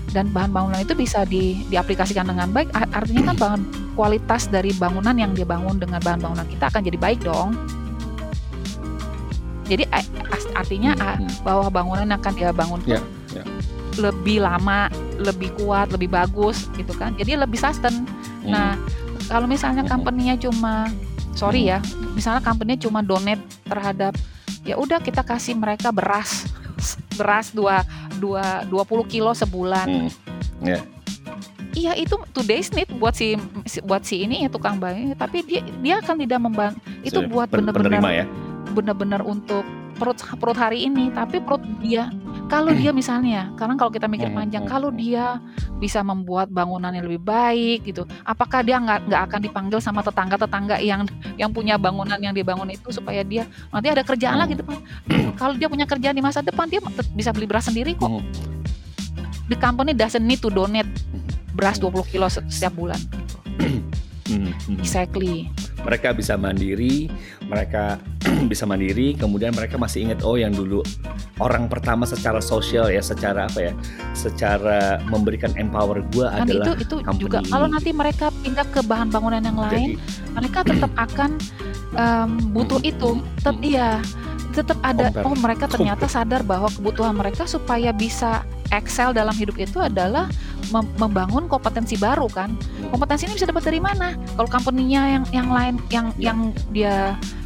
[0.10, 3.62] dan bahan bangunan itu bisa di, diaplikasikan dengan baik artinya kan bahan
[3.94, 7.58] kualitas dari bangunan yang dia bangun dengan bahan bangunan kita akan jadi baik dong.
[9.66, 9.86] Jadi
[10.54, 13.02] artinya a- Hmm, bahwa bangunan akan dia bangun tuh Ya,
[13.34, 13.44] ya.
[13.98, 17.14] lebih lama lebih kuat lebih bagus gitu kan.
[17.14, 18.50] Jadi lebih sustain hmm.
[18.50, 18.74] Nah,
[19.26, 19.90] kalau misalnya Mhm.
[19.90, 20.90] company-nya cuma
[21.34, 21.78] sorry ya,
[22.14, 24.18] misalnya company-nya cuma donate terhadap
[24.68, 26.48] ya udah kita kasih mereka beras
[27.20, 27.84] beras dua
[28.20, 29.88] dua 20 kilo sebulan.
[29.88, 30.10] Hmm.
[31.76, 33.38] Iya itu today's need buat si
[33.86, 36.74] buat si ini ya tukang bangun tapi dia dia akan tidak memban
[37.06, 38.26] itu buat benar-benar ya
[38.74, 39.62] benar-benar untuk
[39.96, 42.10] perut perut hari ini tapi perut dia
[42.50, 44.98] kalau dia misalnya karena kalau kita mikir Hmm, panjang hmm, kalau hmm.
[44.98, 45.38] dia
[45.78, 50.82] bisa membuat bangunan yang lebih baik gitu apakah dia nggak nggak akan dipanggil sama tetangga-tetangga
[50.82, 51.06] yang
[51.38, 54.82] yang punya bangunan yang dibangun itu supaya dia nanti ada kerjaan lagi depan.
[55.40, 56.82] Kalau dia punya kerjaan di masa depan dia
[57.14, 58.20] bisa beli beras sendiri kok.
[59.48, 60.90] The company doesn't need to donate
[61.54, 61.94] beras Hmm.
[61.94, 63.00] 20 kilo se- setiap bulan.
[64.78, 65.50] Exactly.
[65.82, 67.10] Mereka bisa mandiri,
[67.48, 67.98] mereka
[68.52, 70.82] bisa mandiri, kemudian mereka masih ingat oh yang dulu
[71.40, 73.74] orang pertama secara sosial ya, secara apa ya,
[74.18, 78.82] secara memberikan empower gua kan itu adalah itu company juga kalau nanti mereka pindah ke
[78.84, 79.94] bahan bangunan yang lain jadi
[80.36, 81.32] mereka tetap akan
[81.96, 83.10] em, butuh Hmm, itu
[83.42, 83.70] tetap hmm.
[83.70, 83.90] iya
[84.50, 85.26] tetap ada Compare.
[85.30, 88.42] oh mereka ternyata sadar bahwa kebutuhan mereka supaya bisa
[88.74, 90.26] excel dalam hidup itu adalah
[90.70, 92.54] mem- membangun kompetensi baru kan.
[92.90, 94.14] Kompetensi ini bisa dapat dari mana?
[94.36, 96.32] Kalau company-nya yang yang lain yang Ya.
[96.32, 96.40] yang
[96.70, 96.96] dia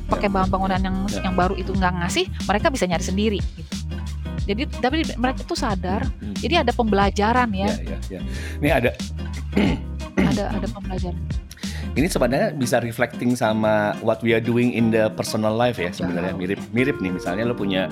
[0.05, 1.25] pakai bahan bangunan yang Ya.
[1.25, 3.71] yang baru itu nggak ngasih mereka bisa nyari sendiri gitu.
[4.43, 6.03] Jadi tapi mereka tuh sadar.
[6.19, 8.19] Hmm, jadi ada pembelajaran ya, ya, ya, ya.
[8.59, 8.89] Ini ada
[10.35, 11.19] ada ada pembelajaran.
[11.93, 16.33] Ini sebenarnya bisa reflecting sama what we are doing in the personal life ya sebenarnya.
[16.33, 16.41] Jauh.
[16.41, 17.13] mirip mirip nih.
[17.13, 17.85] Misalnya lo punya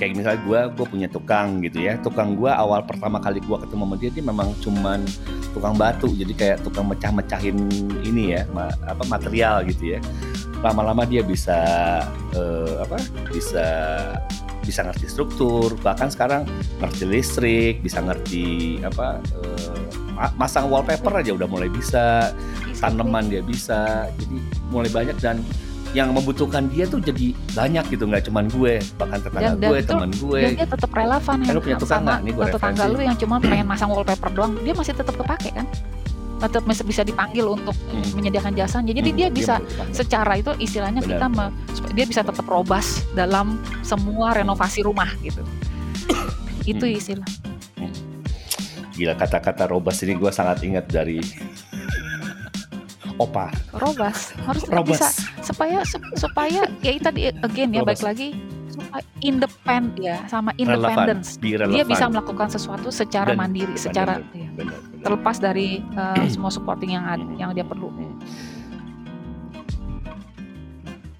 [0.00, 2.00] kayak misalnya gue gue punya tukang gitu ya.
[2.00, 5.04] Tukang gue awal pertama kali gue ketemu sama dia dia memang cuman
[5.52, 6.08] tukang batu.
[6.16, 7.68] Jadi kayak tukang mecah-mecahin
[8.00, 10.00] ini ya ma- apa material gitu ya.
[10.64, 11.60] Lama-lama dia bisa
[12.32, 12.96] eh, apa
[13.28, 13.66] bisa
[14.64, 15.76] bisa ngerti struktur.
[15.84, 16.48] Bahkan sekarang
[16.80, 19.84] ngerti listrik bisa ngerti apa eh,
[20.16, 22.32] ma- masang wallpaper aja udah mulai bisa.
[22.80, 24.08] Tanaman dia bisa.
[24.16, 24.40] Jadi
[24.72, 25.44] mulai banyak dan
[25.90, 29.78] yang membutuhkan dia tuh jadi banyak gitu nggak cuman gue bahkan tetangga Dan- dan gue
[29.78, 32.18] itu- teman gue dan dia tetap relevan ya lu punya nggak?
[32.22, 35.66] Nih gua tetangga lu yang cuma pengen masang wallpaper doang dia masih tetap kepake kan
[36.40, 38.06] tetap masih bisa dipanggil untuk Hmm.
[38.14, 39.92] menyediakan jasa jadi Hmm, dia bisa dipanggil.
[39.92, 41.10] secara itu istilahnya Benar.
[41.12, 41.52] kita me-
[41.92, 43.46] dia bisa tetap robust dalam
[43.82, 45.42] semua renovasi rumah gitu
[46.64, 46.96] itu Hmm.
[46.96, 47.28] istilah
[48.92, 51.18] gila kata-kata robust ini gue sangat ingat dari
[53.20, 53.52] opa.
[53.76, 55.08] Robust harus robust bisa.
[55.44, 58.00] Supaya sup- supaya ya tadi again ya Robust.
[58.00, 58.28] baik lagi.
[58.72, 61.36] Supaya independent ya sama independence.
[61.44, 65.02] Dia bisa melakukan sesuatu secara Dan mandiri secara ya, benar, benar.
[65.04, 67.92] terlepas dari uh, semua supporting yang ada, yang dia perlu.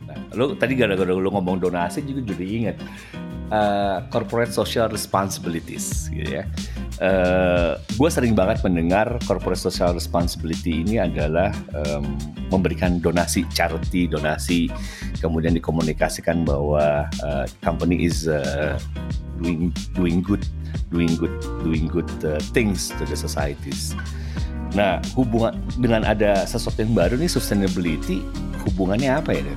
[0.08, 2.76] Nah, lu tadi gara-gara lu ngomong donasi juga jadi inget
[3.52, 6.44] uh, corporate social responsibilities gitu ya.
[7.00, 12.16] Uh, gue sering banget mendengar corporate social responsibility ini adalah um,
[12.52, 14.68] memberikan donasi charity donasi
[15.18, 18.76] kemudian dikomunikasikan bahwa uh, company is uh,
[19.40, 20.44] doing doing good
[20.92, 21.32] doing good
[21.64, 23.96] doing good uh, things to the societies.
[24.76, 28.22] Nah hubungan dengan ada sesuatu yang baru nih sustainability
[28.68, 29.56] hubungannya apa ya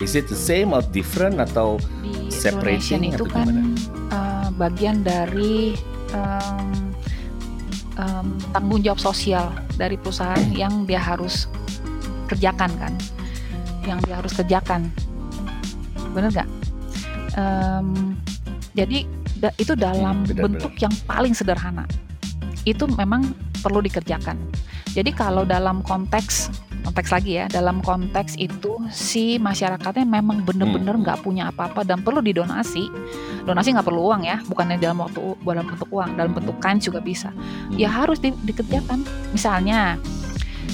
[0.00, 3.76] Is it the same or different atau di separating itu atau kan
[4.08, 5.76] uh, bagian dari
[6.14, 6.68] um,
[7.98, 11.46] um, tanggung jawab sosial dari perusahaan yang dia harus
[12.30, 12.92] kerjakan kan,
[13.84, 14.88] yang dia harus kerjakan,
[16.14, 16.50] bener nggak?
[17.34, 18.14] Um,
[18.74, 19.06] jadi
[19.38, 21.86] da- itu dalam Hmm, benar, bentuk yang paling sederhana,
[22.62, 24.38] itu memang perlu dikerjakan.
[24.90, 26.50] Jadi kalau dalam konteks
[26.90, 27.46] konteks lagi ya.
[27.46, 31.02] Dalam konteks itu si masyarakatnya memang bener-bener Hmm.
[31.06, 32.90] nggak punya apa-apa dan perlu didonasi.
[33.46, 36.98] Donasi nggak perlu uang ya bukannya dalam waktu dalam bentuk uang dalam bentuk kain juga
[36.98, 37.30] bisa.
[37.70, 39.06] Ya harus di- dikerjakan.
[39.30, 39.94] Misalnya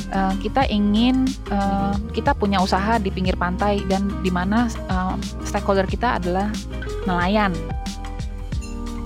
[0.09, 5.15] eh, kita ingin eh, kita punya usaha di pinggir pantai dan di mana eh,
[5.45, 6.49] stakeholder kita adalah
[7.05, 7.53] nelayan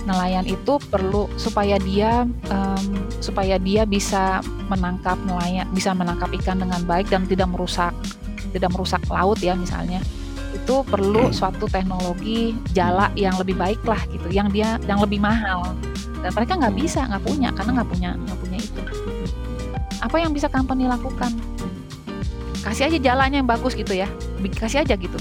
[0.03, 2.85] nelayan itu perlu supaya dia em,
[3.21, 4.41] supaya dia bisa
[4.71, 7.93] menangkap nelayan bisa menangkap ikan dengan baik dan tidak merusak
[8.51, 10.03] tidak merusak laut ya misalnya.
[10.51, 15.73] Itu perlu suatu teknologi jala yang lebih baik lah gitu yang dia yang lebih mahal.
[16.21, 18.81] Dan mereka nggak bisa nggak punya karena nggak punya nggak punya itu.
[20.03, 21.31] Apa yang bisa company lakukan
[22.61, 24.07] kasih aja jalannya yang bagus gitu ya.
[24.57, 25.17] Kasih aja gitu.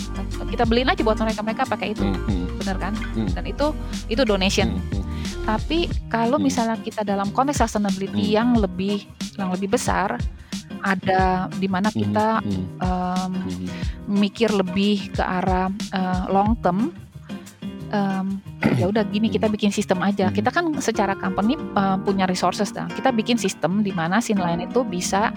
[0.52, 2.04] Kita beliin aja buat mereka mereka pakai itu.
[2.04, 2.92] Hmm, hmm, bener kan?
[3.16, 3.28] Hmm.
[3.32, 3.72] dan itu
[4.12, 4.76] itu donation.
[5.48, 9.08] Tapi kalau misalnya kita dalam konteks sustainability yang lebih
[9.40, 10.20] yang lebih besar
[10.80, 13.32] ada di mana kita hmm,
[14.08, 16.92] mikir lebih ke arah eh, long term
[17.92, 18.40] em,
[18.80, 20.28] ya udah gini kita bikin sistem aja.
[20.32, 22.88] Kita kan secara company eh, punya resources dah.
[22.88, 25.32] Kita bikin sistem di mana si nelayan itu bisa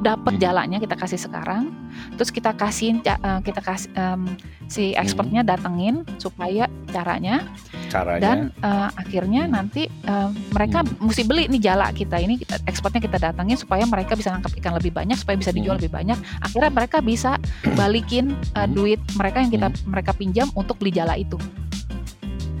[0.00, 0.42] dapat Hmm.
[0.42, 1.70] jalannya kita kasih sekarang
[2.16, 4.24] terus kita kasihin eh, kita kasih em,
[4.64, 7.44] si expertnya datengin supaya caranya.
[7.92, 8.20] Caranya.
[8.22, 11.12] Dan eh, akhirnya nanti eh, mereka Hmm.
[11.12, 14.72] mesti beli nih jala kita ini kita ekspornya kita datangin supaya mereka bisa nangkap ikan
[14.72, 15.84] lebih banyak supaya bisa dijual Hmm.
[15.84, 16.18] lebih banyak.
[16.40, 17.36] Akhirnya mereka bisa
[17.80, 18.72] balikin Hmm.
[18.72, 21.36] duit mereka yang kita mereka pinjam untuk beli jala itu.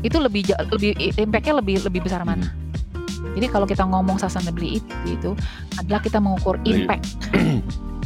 [0.04, 2.59] Itu lebih lebih impactnya lebih lebih besar mana
[3.40, 5.32] jadi kalau kita ngomong sustainability itu
[5.74, 6.84] adalah kita mengukur Iya.
[6.84, 7.04] impact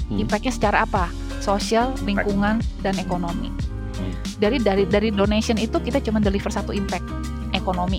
[0.04, 0.20] Hmm.
[0.20, 1.10] impactnya secara apa
[1.40, 3.50] sosial lingkungan dan ekonomi
[3.94, 4.14] Hmm.
[4.36, 7.02] dari dari dari donation itu kita cuma deliver satu impact
[7.50, 7.98] ekonomi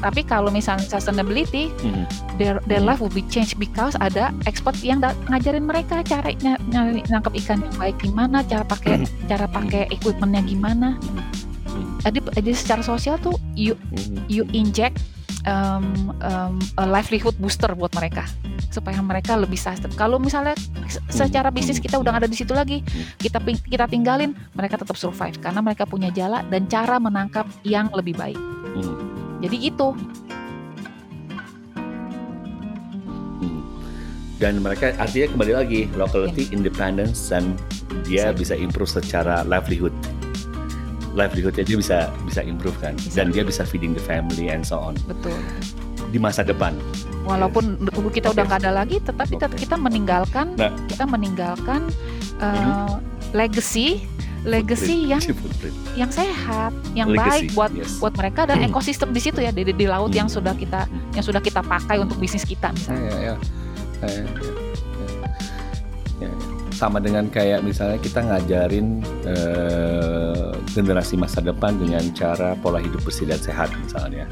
[0.00, 2.04] tapi kalau misalnya sustainability Hmm.
[2.34, 2.88] their their Hmm.
[2.88, 7.32] life will be changed because ada expert yang da- ngajarin mereka cara ny- nyari nangkap
[7.38, 10.98] ikan yang baik gimana cara pakai cara pakai equipmentnya gimana
[11.68, 12.00] Hmm.
[12.02, 14.18] jadi jadi secara sosial tuh you Hmm.
[14.26, 14.98] you inject
[15.46, 18.26] um, um, a livelihood booster buat mereka
[18.70, 19.90] supaya mereka lebih sustain.
[19.98, 20.54] Kalau misalnya
[20.86, 22.84] se- secara bisnis kita udah ada di situ lagi,
[23.18, 28.14] kita kita tinggalin, mereka tetap survive karena mereka punya jala dan cara menangkap yang lebih
[28.14, 28.38] baik.
[28.76, 28.96] Hmm.
[29.42, 29.96] Jadi gitu.
[33.40, 33.60] Hmm.
[34.38, 37.56] Dan mereka artinya kembali lagi locality, independence dan
[38.06, 39.92] dia bisa improve secara livelihood.
[41.10, 43.18] Livelihoodnya dia bisa bisa improve kan, Bisa.
[43.18, 45.34] dan dia bisa feeding the family and so on Betul.
[46.08, 46.78] di masa depan.
[47.22, 47.76] Walaupun
[48.10, 48.48] kita udah Oke.
[48.48, 49.60] nggak ada lagi, tetapi tetap Oke.
[49.60, 50.70] kita meninggalkan Nah.
[50.86, 51.90] kita meninggalkan
[52.38, 53.02] uh, Mhm.
[53.32, 54.06] legacy
[54.40, 55.76] legacy yang Footprint.
[55.94, 58.00] yang sehat, yang Legacy, baik buat yes.
[58.00, 60.40] buat mereka dan ekosistem di situ ya di, di laut yang Hmm.
[60.40, 63.04] sudah kita yang sudah kita pakai untuk bisnis kita misalnya.
[63.04, 63.34] Ya, ya, ya.
[64.00, 64.24] Ya, ya, ya.
[66.20, 66.49] Ya, ya.
[66.80, 73.28] Sama dengan kayak misalnya kita ngajarin eh, generasi masa depan dengan cara pola hidup bersih
[73.28, 74.24] dan sehat misalnya,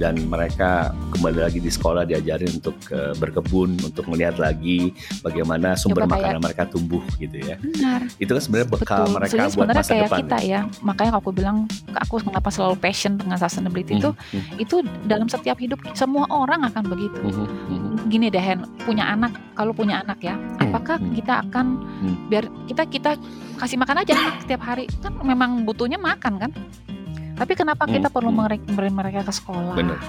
[0.00, 6.08] dan mereka kembali lagi di sekolah diajarin untuk eh, berkebun, untuk melihat lagi bagaimana sumber
[6.08, 7.60] Coba makanan mereka tumbuh gitu ya.
[7.60, 8.08] Benar.
[8.16, 9.12] Itu kan sebenarnya bekal Betul.
[9.12, 10.20] mereka Sebenarnya buat sebenarnya masa kayak depan.
[10.24, 10.60] kita ya.
[10.80, 11.56] Makanya aku bilang
[11.92, 16.64] aku kenapa selalu passion dengan sustainability Hmm, itu hmm, itu dalam setiap hidup semua orang
[16.64, 17.20] akan begitu.
[17.20, 17.89] hmm, hmm, hmm.
[18.08, 21.12] Gini deh Hen, punya anak, kalau punya anak ya, apakah hmm.
[21.20, 21.66] kita akan
[22.00, 22.16] Hmm.
[22.32, 23.10] biar kita kita
[23.60, 26.50] kasih makan aja anak setiap hari kan memang butuhnya makan kan?
[27.36, 28.92] Tapi kenapa kita Hmm, perlu hmm.
[28.96, 29.76] mereka ke sekolah?
[29.76, 30.00] Bener.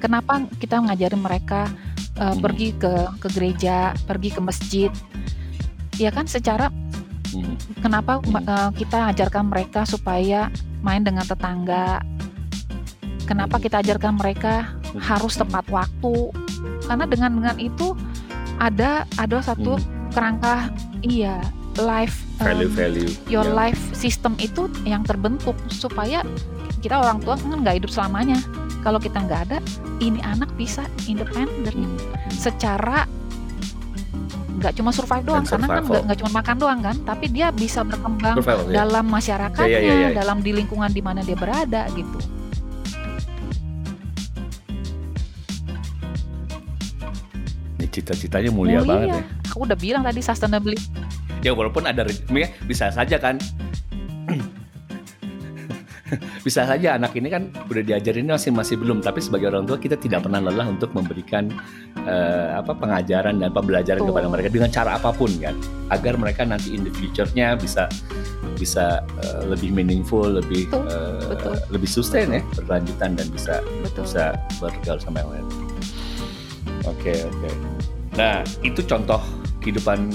[0.00, 1.68] Kenapa kita ngajarin mereka
[2.20, 2.40] uh, Hmm.
[2.44, 4.90] pergi ke ke gereja, pergi ke masjid?
[5.96, 6.68] Ya kan secara
[7.30, 8.42] Hmm, kenapa Hmm.
[8.42, 10.50] uh, kita ajarkan mereka supaya
[10.82, 12.02] main dengan tetangga?
[13.24, 13.64] Kenapa Hmm.
[13.64, 14.98] kita ajarkan mereka Hmm.
[14.98, 16.34] harus tepat waktu?
[16.90, 17.94] Karena dengan dengan itu
[18.58, 20.10] ada ada satu hmm.
[20.10, 21.38] kerangka iya
[21.78, 23.30] life um, Value-value.
[23.30, 23.54] your ya.
[23.56, 26.26] life system itu yang terbentuk supaya
[26.82, 28.42] kita orang tua kan nggak hidup selamanya
[28.82, 29.58] kalau kita nggak ada
[29.98, 31.96] ini anak bisa independen Hmm.
[32.28, 33.06] secara
[34.58, 35.88] nggak cuma survive doang Dan karena kan survival.
[35.88, 38.74] nggak nggak cuma makan doang kan tapi dia bisa berkembang Survival, ya.
[38.76, 40.16] dalam masyarakatnya Ya, ya, ya, ya.
[40.16, 42.18] dalam di lingkungan di mana dia berada gitu
[47.90, 49.22] cita-citanya mulia, banget ya.
[49.50, 50.80] aku udah bilang tadi sustainability
[51.40, 53.40] Ya walaupun ada re- bisa saja kan.
[56.46, 59.94] bisa saja anak ini kan udah diajarin masih masih belum tapi sebagai orang tua kita
[59.94, 61.46] tidak pernah lelah untuk memberikan
[62.02, 64.10] eh, apa pengajaran dan pembelajaran Betul.
[64.10, 65.54] kepada mereka dengan cara apa pun kan
[65.94, 67.86] agar mereka nanti in the future-nya bisa
[68.58, 71.54] bisa eh, lebih meaningful lebih Betul, betul.
[71.70, 75.46] lebih sustain ya berlanjutan dan bisa betul bisa bergaul sama yang lain.
[76.86, 77.50] Oke oke.
[78.16, 79.20] Nah itu contoh
[79.60, 80.10] kehidupan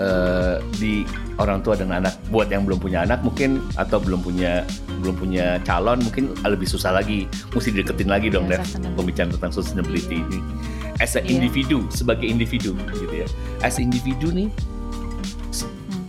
[0.00, 1.04] eh, di
[1.36, 2.16] orang tua dan anak.
[2.28, 4.64] Buat yang belum punya anak mungkin atau belum punya
[5.02, 7.26] belum punya calon mungkin lebih susah lagi.
[7.52, 8.96] Mesti deketin lagi dong Ya, Dev sustainability.
[8.98, 10.38] pembicaraan tentang sustainability ini.
[11.00, 11.34] As a Iya.
[11.40, 13.26] individu sebagai individu gitu ya.
[13.60, 14.48] As individu nih.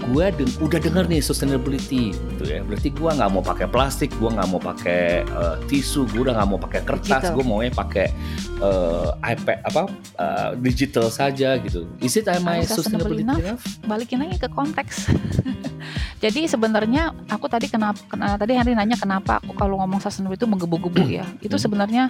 [0.03, 4.27] Gue den- udah denger nih sustainability gitu ya berarti gue nggak mau pakai plastik gue
[4.27, 8.07] nggak mau pakai eh, tisu gue udah nggak mau pakai kertas gue maunya pakai
[8.59, 9.81] eh, iPad apa
[10.19, 13.63] eh, digital saja gitu is it am I sustainable enough?
[13.83, 15.07] balikin lagi ke konteks.
[16.23, 20.47] Jadi sebenarnya aku tadi kenapa kena, tadi Henry nanya kenapa aku kalau ngomong sustainable itu
[20.47, 21.27] menggebu-gebu ya.
[21.43, 21.63] Itu Hmm.
[21.67, 22.03] sebenarnya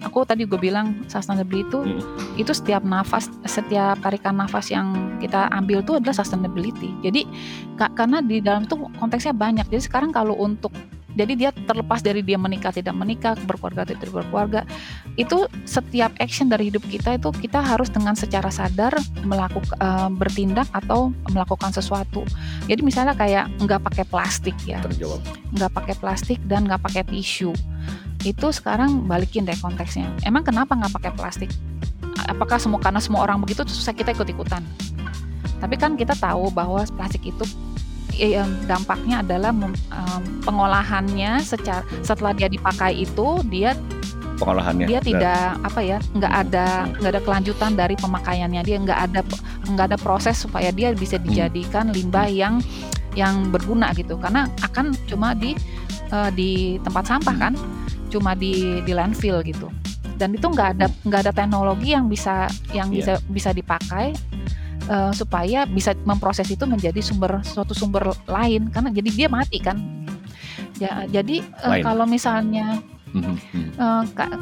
[0.00, 2.00] aku tadi gue bilang sustainable itu Hmm.
[2.40, 6.96] itu setiap nafas setiap tarikan nafas yang kita ambil itu adalah sustainability.
[7.04, 7.28] Jadi
[7.76, 9.68] ka- karena di dalam itu konteksnya banyak.
[9.68, 10.72] Jadi sekarang kalau untuk
[11.18, 14.62] jadi dia terlepas dari dia menikah tidak menikah, berkeluarga tidak berkeluarga,
[15.18, 18.94] itu setiap action dari hidup kita itu kita harus dengan secara sadar
[19.26, 22.22] melakukan bertindak atau melakukan sesuatu.
[22.70, 25.18] Jadi misalnya kayak nggak pakai plastik ya, terjawab
[25.58, 27.50] nggak pakai plastik dan nggak pakai tisu.
[28.22, 30.06] Itu sekarang balikin deh konteksnya.
[30.22, 31.50] Emang kenapa nggak pakai plastik?
[32.30, 34.62] Apakah semua karena semua orang begitu terus kita ikut-ikutan?
[35.58, 37.87] Tapi kan kita tahu bahwa plastik itu eh,
[38.66, 39.76] dampaknya adalah mem-
[40.42, 43.76] pengolahannya secara setelah dia dipakai itu dia
[44.38, 46.66] pengolahannya dia Dan- tidak apa ya nggak ada
[46.98, 48.62] nggak ada kelanjutan dari pemakaiannya.
[48.62, 49.20] Dia nggak ada
[49.68, 52.62] nggak ada proses supaya dia bisa dijadikan limbah yang
[53.18, 54.14] yang berguna gitu.
[54.16, 55.58] Karena akan cuma di
[56.08, 57.52] eh, di tempat sampah kan
[58.08, 59.68] cuma di di landfill gitu.
[60.18, 62.96] Dan itu nggak ada nggak ada teknologi yang bisa yang Iya.
[62.98, 64.14] bisa bisa dipakai
[64.88, 69.76] eh, supaya bisa memproses itu menjadi sumber suatu sumber lain karena jadi dia mati kan
[70.78, 71.82] Ya, jadi Lain.
[71.82, 72.78] kalau misalnya
[74.14, 74.38] ka-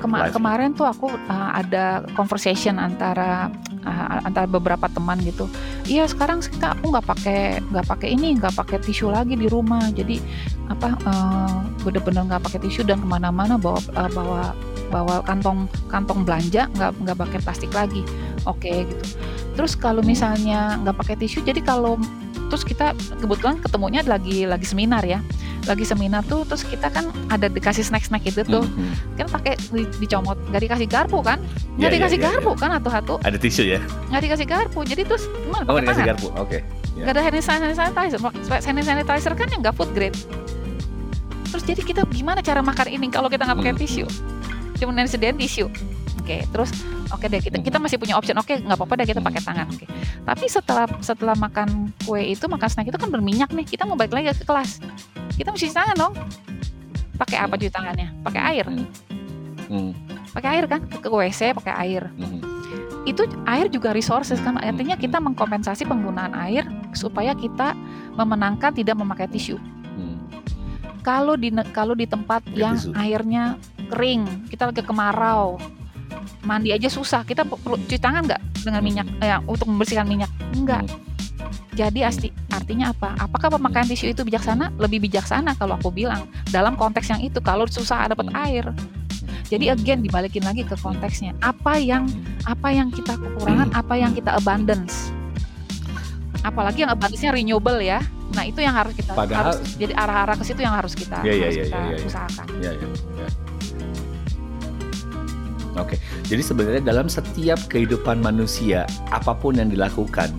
[0.00, 0.32] kema- live.
[0.32, 3.52] kemarin tuh aku uh, ada conversation antara
[3.84, 5.44] uh, antara beberapa teman gitu.
[5.84, 9.92] Iya sekarang kita aku nggak pakai nggak pakai ini nggak pakai tisu lagi di rumah.
[9.92, 10.22] Jadi
[10.72, 14.42] apa uh, bener-bener nggak pakai tisu dan ke mana-mana bawa uh, bawa
[14.88, 18.00] bawa kantong kantong belanja nggak nggak pakai plastik lagi.
[18.48, 19.04] Oke gitu.
[19.54, 22.00] Terus kalau misalnya nggak pakai tisu, jadi kalau
[22.48, 25.20] terus kita kebetulan ketemunya lagi lagi seminar ya.
[25.66, 28.64] Lagi seminar tuh terus kita kan ada dikasih snack-snack itu tuh.
[28.64, 29.20] Mhm.
[29.20, 31.36] kan pakai di- dicomot nggak dikasih garpu kan?
[31.76, 33.78] Nggak Iya, iya, dikasih iya, garpu kan atau-atau ada tisu ya?
[34.08, 35.62] Nggak dikasih garpu jadi terus gimana?
[35.62, 36.58] Oh pakai dikasih tangan garpu oke.
[36.96, 37.04] Ya.
[37.04, 38.18] nggak ada hand sanitizer
[38.64, 40.16] hand sanitizer kan yang nggak food grade.
[41.46, 43.82] Terus jadi kita gimana cara makan ini kalau kita nggak pakai Hmm.
[43.82, 44.04] tisu?
[44.78, 45.66] Cuma yang disediain tisu
[46.28, 46.70] oke terus
[47.08, 47.64] oke deh kita Hmm.
[47.64, 48.36] kita masih punya option.
[48.36, 49.88] Oke nggak apa-apa deh kita pakai tangan oke.
[50.28, 54.12] Tapi setelah setelah makan kue itu makan snack itu kan berminyak nih kita mau balik
[54.12, 54.84] lagi ke kelas.
[55.40, 56.12] Kita mesti tangan dong.
[57.16, 58.12] Pakai apa cuci tangannya?
[58.20, 58.66] Pakai air.
[59.72, 59.90] Mhm,
[60.36, 60.84] pakai air kan?
[60.84, 62.12] Ke, WC pakai air.
[63.08, 64.60] Itu air juga resources kan?
[64.60, 67.72] Artinya kita mengkompensasi penggunaan air supaya kita
[68.14, 69.56] memenangkan tidak memakai tisu.
[71.02, 73.56] Kalau di kalau di tempat yang airnya
[73.88, 75.56] kering kita lagi kemarau
[76.42, 77.22] mandi aja susah.
[77.22, 80.30] Kita pe- perlu cuci tangan nggak dengan minyak eh, untuk membersihkan minyak?
[80.52, 80.84] Enggak
[81.72, 83.14] jadi asti, artinya apa?
[83.16, 84.74] Apakah pemakaian tisu itu bijaksana?
[84.74, 88.42] Lebih bijaksana kalau aku bilang dalam konteks yang itu kalau susah dapat Hmm.
[88.42, 88.64] air.
[89.46, 91.38] Jadi again dibalikin lagi ke konteksnya.
[91.38, 92.10] Apa yang
[92.44, 95.14] apa yang kita kekurangan apa yang kita abundance?
[96.42, 98.02] Apalagi yang abundance-nya renewable ya.
[98.34, 101.30] Nah itu yang harus kita Padahal- harus jadi arah-arah ke situ yang harus kita Iya,
[101.32, 102.06] iya, harus iya, kita iya, iya.
[102.06, 102.46] usahakan.
[102.58, 103.28] Ya, ya, ya.
[105.78, 108.82] Oke, jadi sebenarnya dalam setiap kehidupan manusia,
[109.14, 110.34] apa pun yang dilakukan,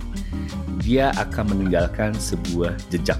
[0.83, 3.17] dia akan meninggalkan sebuah jejak.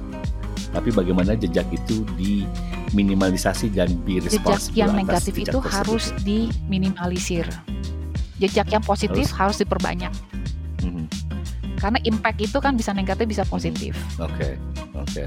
[0.69, 5.73] Tapi bagaimana jejak itu diminimalisasi dan be jejak yang negatif jejak itu tersebut?
[5.73, 7.47] harus diminimalisir
[8.39, 10.13] jejak yang positif harus, diperbanyak
[10.79, 11.05] Mhm.
[11.75, 14.55] karena impact itu kan bisa negatif bisa positif Oke,
[14.95, 15.23] oke.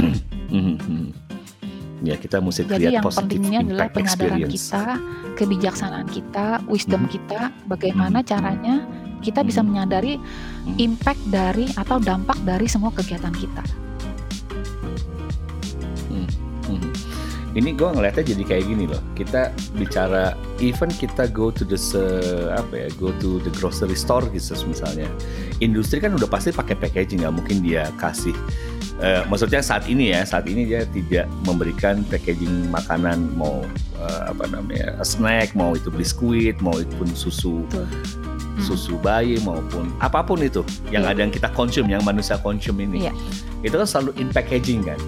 [0.50, 1.29] Mhm, mhm.
[2.00, 4.52] Ya kita mesti Jadi yang pentingnya adalah impact penyadaran experience.
[4.72, 4.84] kita,
[5.36, 7.10] kebijaksanaan kita, wisdom Mhm.
[7.12, 8.88] kita, bagaimana caranya
[9.20, 9.68] kita bisa Mhm.
[9.68, 10.76] menyadari Mhm.
[10.80, 13.64] impact dari atau dampak dari semua kegiatan kita.
[16.08, 16.28] Hmm.
[17.50, 19.02] Ini gue ngeliatnya jadi kayak gini loh.
[19.18, 24.22] Kita bicara even kita go to the se- apa ya, go to the grocery store
[24.30, 25.10] gitu misalnya.
[25.58, 28.38] Industri kan udah pasti pakai packaging, nggak mungkin dia kasih.
[29.00, 33.64] Eh, maksudnya saat ini ya, saat ini dia tidak memberikan packaging makanan mau
[33.98, 37.86] eh, apa namanya snack, mau itu biskuit, mau itu pun susu Betul.
[38.60, 38.60] Hmm.
[38.60, 40.60] susu bayi maupun apa pun itu
[40.92, 41.16] yang Iya.
[41.16, 43.12] ada yang kita konsum, yang manusia konsum ini Iya.
[43.64, 45.00] itu kan selalu in packaging kan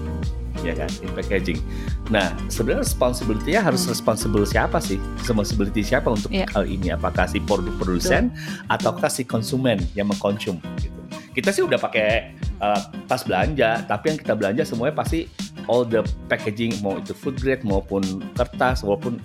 [0.63, 1.59] ya kan in packaging
[2.07, 3.93] nah sebenarnya responsibility-nya harus Hmm.
[3.93, 6.47] responsible siapa sih responsibility siapa untuk Iya.
[6.55, 8.31] hal ini apakah si produk produsen
[8.71, 11.02] ataukah si konsumen yang mengkonsum gitu
[11.33, 15.25] kita sih udah pakai uh, tas belanja tapi yang kita belanja semuanya pasti
[15.65, 18.01] all the packaging mau itu food grade maupun
[18.33, 19.17] kertas walaupun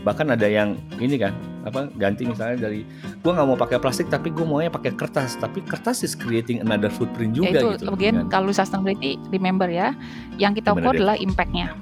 [0.00, 2.88] bahkan ada yang ini kan apa ganti misalnya dari
[3.20, 6.88] gua nggak mau pakai plastik tapi gue maunya pakai kertas tapi kertas is creating another
[6.88, 8.32] footprint Ya juga itu gitu again kan.
[8.32, 9.92] kalau sustainability remember ya,
[10.40, 11.76] yang kita ukur adalah impact-nya.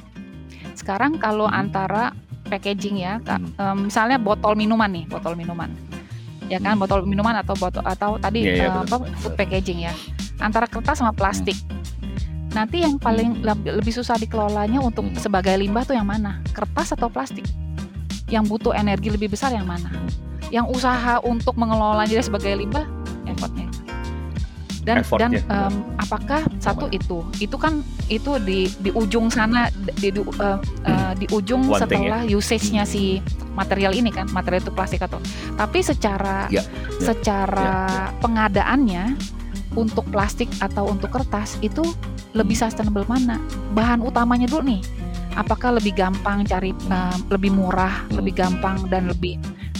[0.74, 1.54] Sekarang kalau Mhm.
[1.56, 2.10] antara
[2.44, 3.54] packaging ya, Hmm.
[3.54, 5.70] em, misalnya botol minuman nih, botol minuman.
[6.48, 6.82] Ya kan, Hmm.
[6.82, 9.92] botol minuman atau botol atau tadi iya, eh, betul, apa food packaging ya.
[10.40, 11.54] Antara kertas sama plastik.
[12.48, 15.20] Nanti yang paling leb- lebih susah dikelolanya untuk Hmm.
[15.20, 16.40] sebagai limbah tuh yang mana?
[16.56, 17.44] Kertas atau plastik?
[18.32, 19.92] Yang butuh energi lebih besar yang mana?
[20.48, 22.88] Yang usaha untuk mengelolanya sebagai limbah
[23.28, 23.67] effortnya.
[24.78, 25.68] Dan dan Effortnya, benar.
[25.68, 27.20] em, apakah satu itu?
[27.36, 29.68] Itu kan itu di di ujung sana
[29.98, 33.20] di di, eh, eh, di ujung One thing, setelah usage-nya si
[33.52, 35.18] material ini kan, material itu plastik atau.
[35.54, 37.84] Tapi secara Ya, ya, secara
[38.18, 39.18] pengadaannya
[39.74, 41.84] untuk plastik atau untuk kertas itu
[42.32, 42.70] lebih Hmm.
[42.70, 43.36] sustainable mana?
[43.76, 44.82] Bahan utamanya dulu nih.
[45.34, 48.22] Apakah lebih gampang cari eh, lebih murah, Hmm.
[48.22, 49.36] lebih gampang dan lebih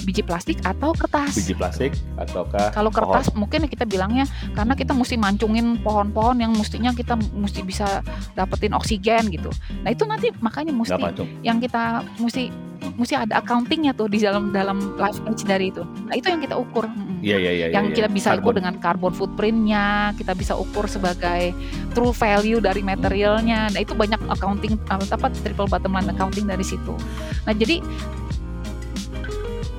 [0.09, 1.36] biji plastik atau kertas?
[1.36, 4.24] biji plastik ataukah Kalau kertas mungkin kita bilangnya
[4.56, 8.00] karena kita mesti mancungin pohon-pohon yang mestinya kita mesti bisa
[8.32, 9.52] dapetin oksigen gitu.
[9.84, 10.96] Nah itu nanti makanya mesti
[11.44, 12.48] yang kita mesti
[12.96, 15.82] mesti ada accountingnya tuh di dalam dalam life dari itu.
[16.09, 16.86] Nah itu yang kita ukur.
[17.18, 21.50] Iya iya iya yang iya, kita bisa ukur dengan carbon footprintnya, kita bisa ukur sebagai
[21.90, 23.74] true value dari materialnya.
[23.74, 26.94] Nah itu banyak accounting apa, triple bottom line accounting dari situ.
[27.42, 27.82] Nah jadi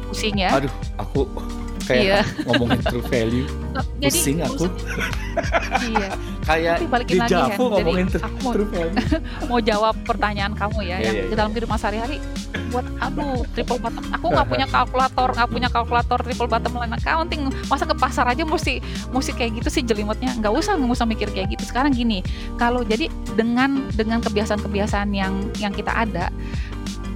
[0.10, 0.50] pusing ya.
[0.58, 1.26] aduh aku
[1.90, 2.20] kayak Iya.
[2.46, 3.48] ngomongin true value
[3.98, 4.66] Jadi pusing aku
[5.90, 6.10] iya.
[6.46, 7.26] kayak di.
[7.26, 8.98] Javu Jadi ngomongin true, aku mau true value
[9.50, 11.38] mau jawab pertanyaan kamu ya Iya, yang iya, di iya.
[11.38, 12.18] dalam kehidupan sehari-hari
[12.70, 17.42] buat aduh triple bottom aku nggak punya kalkulator nggak punya kalkulator triple bottom line accounting
[17.66, 18.78] masa ke pasar aja mesti
[19.10, 22.22] mesti kayak gitu sih jelimetnya nggak usah nggak usah mikir kayak gitu sekarang gini
[22.62, 26.30] kalau jadi dengan dengan kebiasaan-kebiasaan yang yang kita ada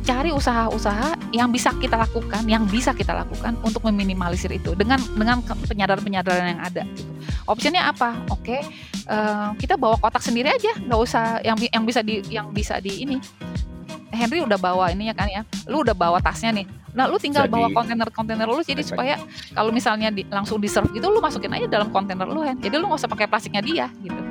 [0.04, 5.40] cari usaha-usaha yang bisa kita lakukan yang bisa kita lakukan untuk meminimalisir itu dengan dengan
[5.42, 7.12] penyadaran-penyadaran yang ada gitu.
[7.48, 8.20] optionnya apa?
[8.30, 8.62] Oke
[9.08, 13.08] eh, kita bawa kotak sendiri aja nggak usah yang yang bisa di yang bisa di
[13.08, 13.18] ini.
[14.14, 16.70] Henry udah bawa ininya kan ya lu udah bawa tasnya nih.
[16.94, 19.18] Nah lu tinggal Jadi- bawa kontainer-kontainer lu jadi supaya
[19.58, 22.62] kalau misalnya di, langsung di serve gitu lu masukin aja dalam kontainer lu Hen.
[22.62, 24.22] Jadi lu nggak usah pakai plastiknya dia gitu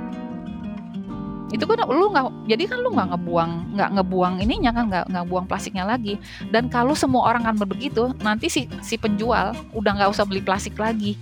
[1.52, 5.24] itu kan lu nggak jadi kan lu nggak ngebuang nggak ngebuang ininya kan nggak nggak
[5.28, 6.16] buang plastiknya lagi.
[6.48, 10.80] Dan kalau semua orang kan begitu nanti si si penjual udah nggak usah beli plastik
[10.80, 11.20] lagi.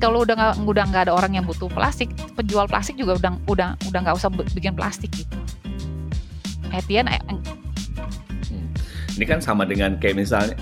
[0.00, 3.68] Kalau udah nggak udah nggak ada orang yang butuh plastik penjual plastik juga udah udah
[3.92, 5.36] udah nggak usah bikin plastik gitu.
[6.68, 7.20] End, eh,
[9.16, 10.54] ini kan sama dengan kayak misalnya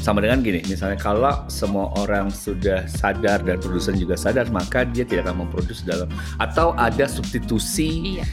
[0.00, 5.04] sama dengan gini misalnya kalau semua orang sudah sadar dan produsen juga sadar maka dia
[5.04, 6.08] tidak akan memproduksi dalam
[6.40, 8.24] atau ada substitusi iya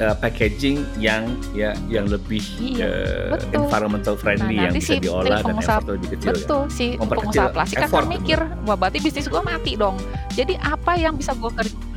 [0.00, 3.68] uh, packaging yang ya yang lebih Iya, uh, betul.
[3.68, 6.34] environmental friendly Nah, yang bisa si diolah dan effort lebih kecil ya.
[6.34, 9.96] betul si Memperkecil pengusaha plastik kan mikir wah berarti bisnis gua mati dong
[10.34, 11.89] jadi apa yang bisa gua kerja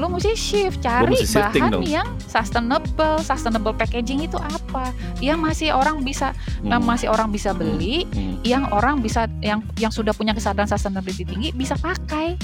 [0.00, 1.84] lu mesti shift cari mesti bahan dong.
[1.84, 4.90] yang sustainable sustainable packaging itu apa
[5.20, 6.72] yang masih orang bisa Hmm.
[6.72, 8.40] yang masih orang bisa beli Hmm.
[8.40, 12.40] yang orang bisa yang yang sudah punya kesadaran sustainability tinggi bisa pakai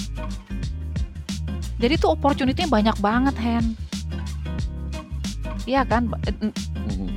[1.76, 3.66] jadi tuh opportunity-nya banyak banget Hen
[5.64, 6.54] Iya kan Ba- Hmm.
[6.86, 7.10] Hmm.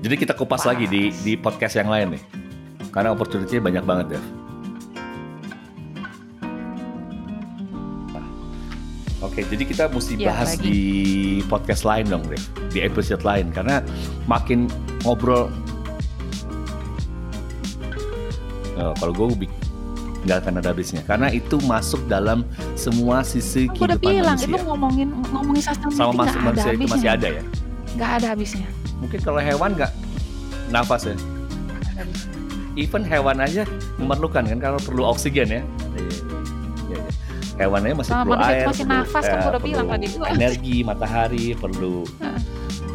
[0.00, 0.72] Jadi kita kupas Pas.
[0.72, 2.22] lagi di di podcast yang lain nih.
[2.88, 4.22] Karena opportunity banyak banget ya.
[9.36, 10.64] Oke, jadi kita mesti Iya, bahas lagi.
[10.64, 10.78] di
[11.44, 12.40] podcast lain dong, Dev.
[12.72, 13.84] Di episode lain karena
[14.24, 14.64] makin
[15.04, 15.52] ngobrol
[18.76, 19.48] Eh, kalau gue
[20.24, 22.44] nggak akan ada habisnya karena itu masuk dalam
[22.76, 24.48] semua sisi Aku udah kehidupan bilang manusia.
[24.50, 27.42] itu ngomongin ngomongin sustainability Sama ada manusia itu masih ada ya.
[27.92, 28.68] nggak ada habisnya.
[29.00, 29.92] Mungkin kalau hewan nggak
[30.68, 31.16] nafas ya.
[32.74, 33.64] Even hewan aja
[33.96, 35.62] memerlukan kan kalau perlu oksigen ya.
[37.56, 39.96] Hewannya masih Sama perlu manusia air, masih perlu, nafas, kan eh, gua udah bilang perlu
[39.96, 40.06] tadi.
[40.36, 42.40] energi, matahari, perlu Heeh.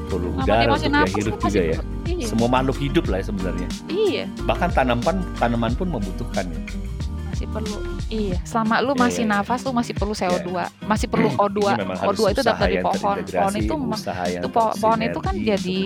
[0.06, 1.80] perlu udara untuk nafas hidup juga masih ya.
[2.12, 2.26] Iya.
[2.28, 3.68] Semua makhluk hidup lah ya sebenarnya.
[3.90, 6.62] Iya, Bahkan tanaman tanaman pun membutuhkan ya.
[7.52, 7.76] Perlu.
[8.08, 9.40] Iya, selama lu Iya, masih iya, iya.
[9.40, 10.50] nafas lu masih perlu CO2,
[10.84, 11.60] masih perlu O2.
[11.62, 13.16] Ini memang harus O2 itu dapat dari pohon.
[13.22, 13.74] Pohon itu
[14.32, 15.80] itu po- pohon itu kan jadi,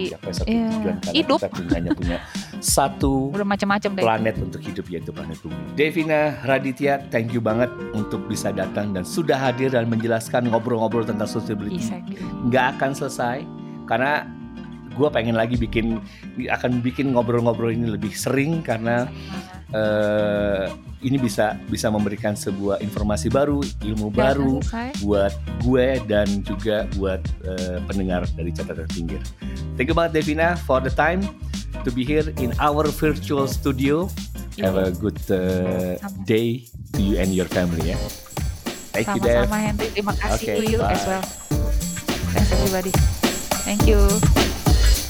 [0.45, 0.65] iya,
[1.11, 1.39] hidup.
[1.41, 2.17] kita hanya punya
[2.57, 4.03] satu udah macam-macam deh.
[4.03, 5.57] planet untuk hidup yaitu planet bumi.
[5.73, 11.29] Devina Raditya, thank you banget untuk bisa datang dan sudah hadir dan menjelaskan ngobrol-ngobrol tentang
[11.29, 11.77] sustainability.
[11.81, 12.01] Bisa.
[12.47, 13.37] Nggak akan selesai
[13.85, 14.25] karena
[14.95, 15.99] gue pengen lagi bikin
[16.39, 19.11] akan bikin ngobrol-ngobrol ini lebih sering karena
[19.75, 20.65] eh,
[21.03, 25.03] ini bisa bisa memberikan sebuah informasi baru, ilmu akan baru selesai.
[25.03, 29.19] buat gue dan juga buat eh, pendengar dari catatan pinggir.
[29.75, 31.19] Thank you banget Devina for the time
[31.83, 34.07] to be here in our virtual studio.
[34.63, 36.23] Have a good uh, Sama.
[36.23, 36.63] day
[36.95, 37.99] to you and your family ya.
[38.95, 39.51] Thank you Dev.
[39.51, 40.95] Sama-sama Henry, terima kasih Oke, to you bye.
[40.95, 41.23] as well.
[42.31, 42.95] Thanks everybody.
[43.67, 43.99] Thank you.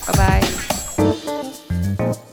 [0.09, 0.41] Bye
[2.01, 2.24] bye.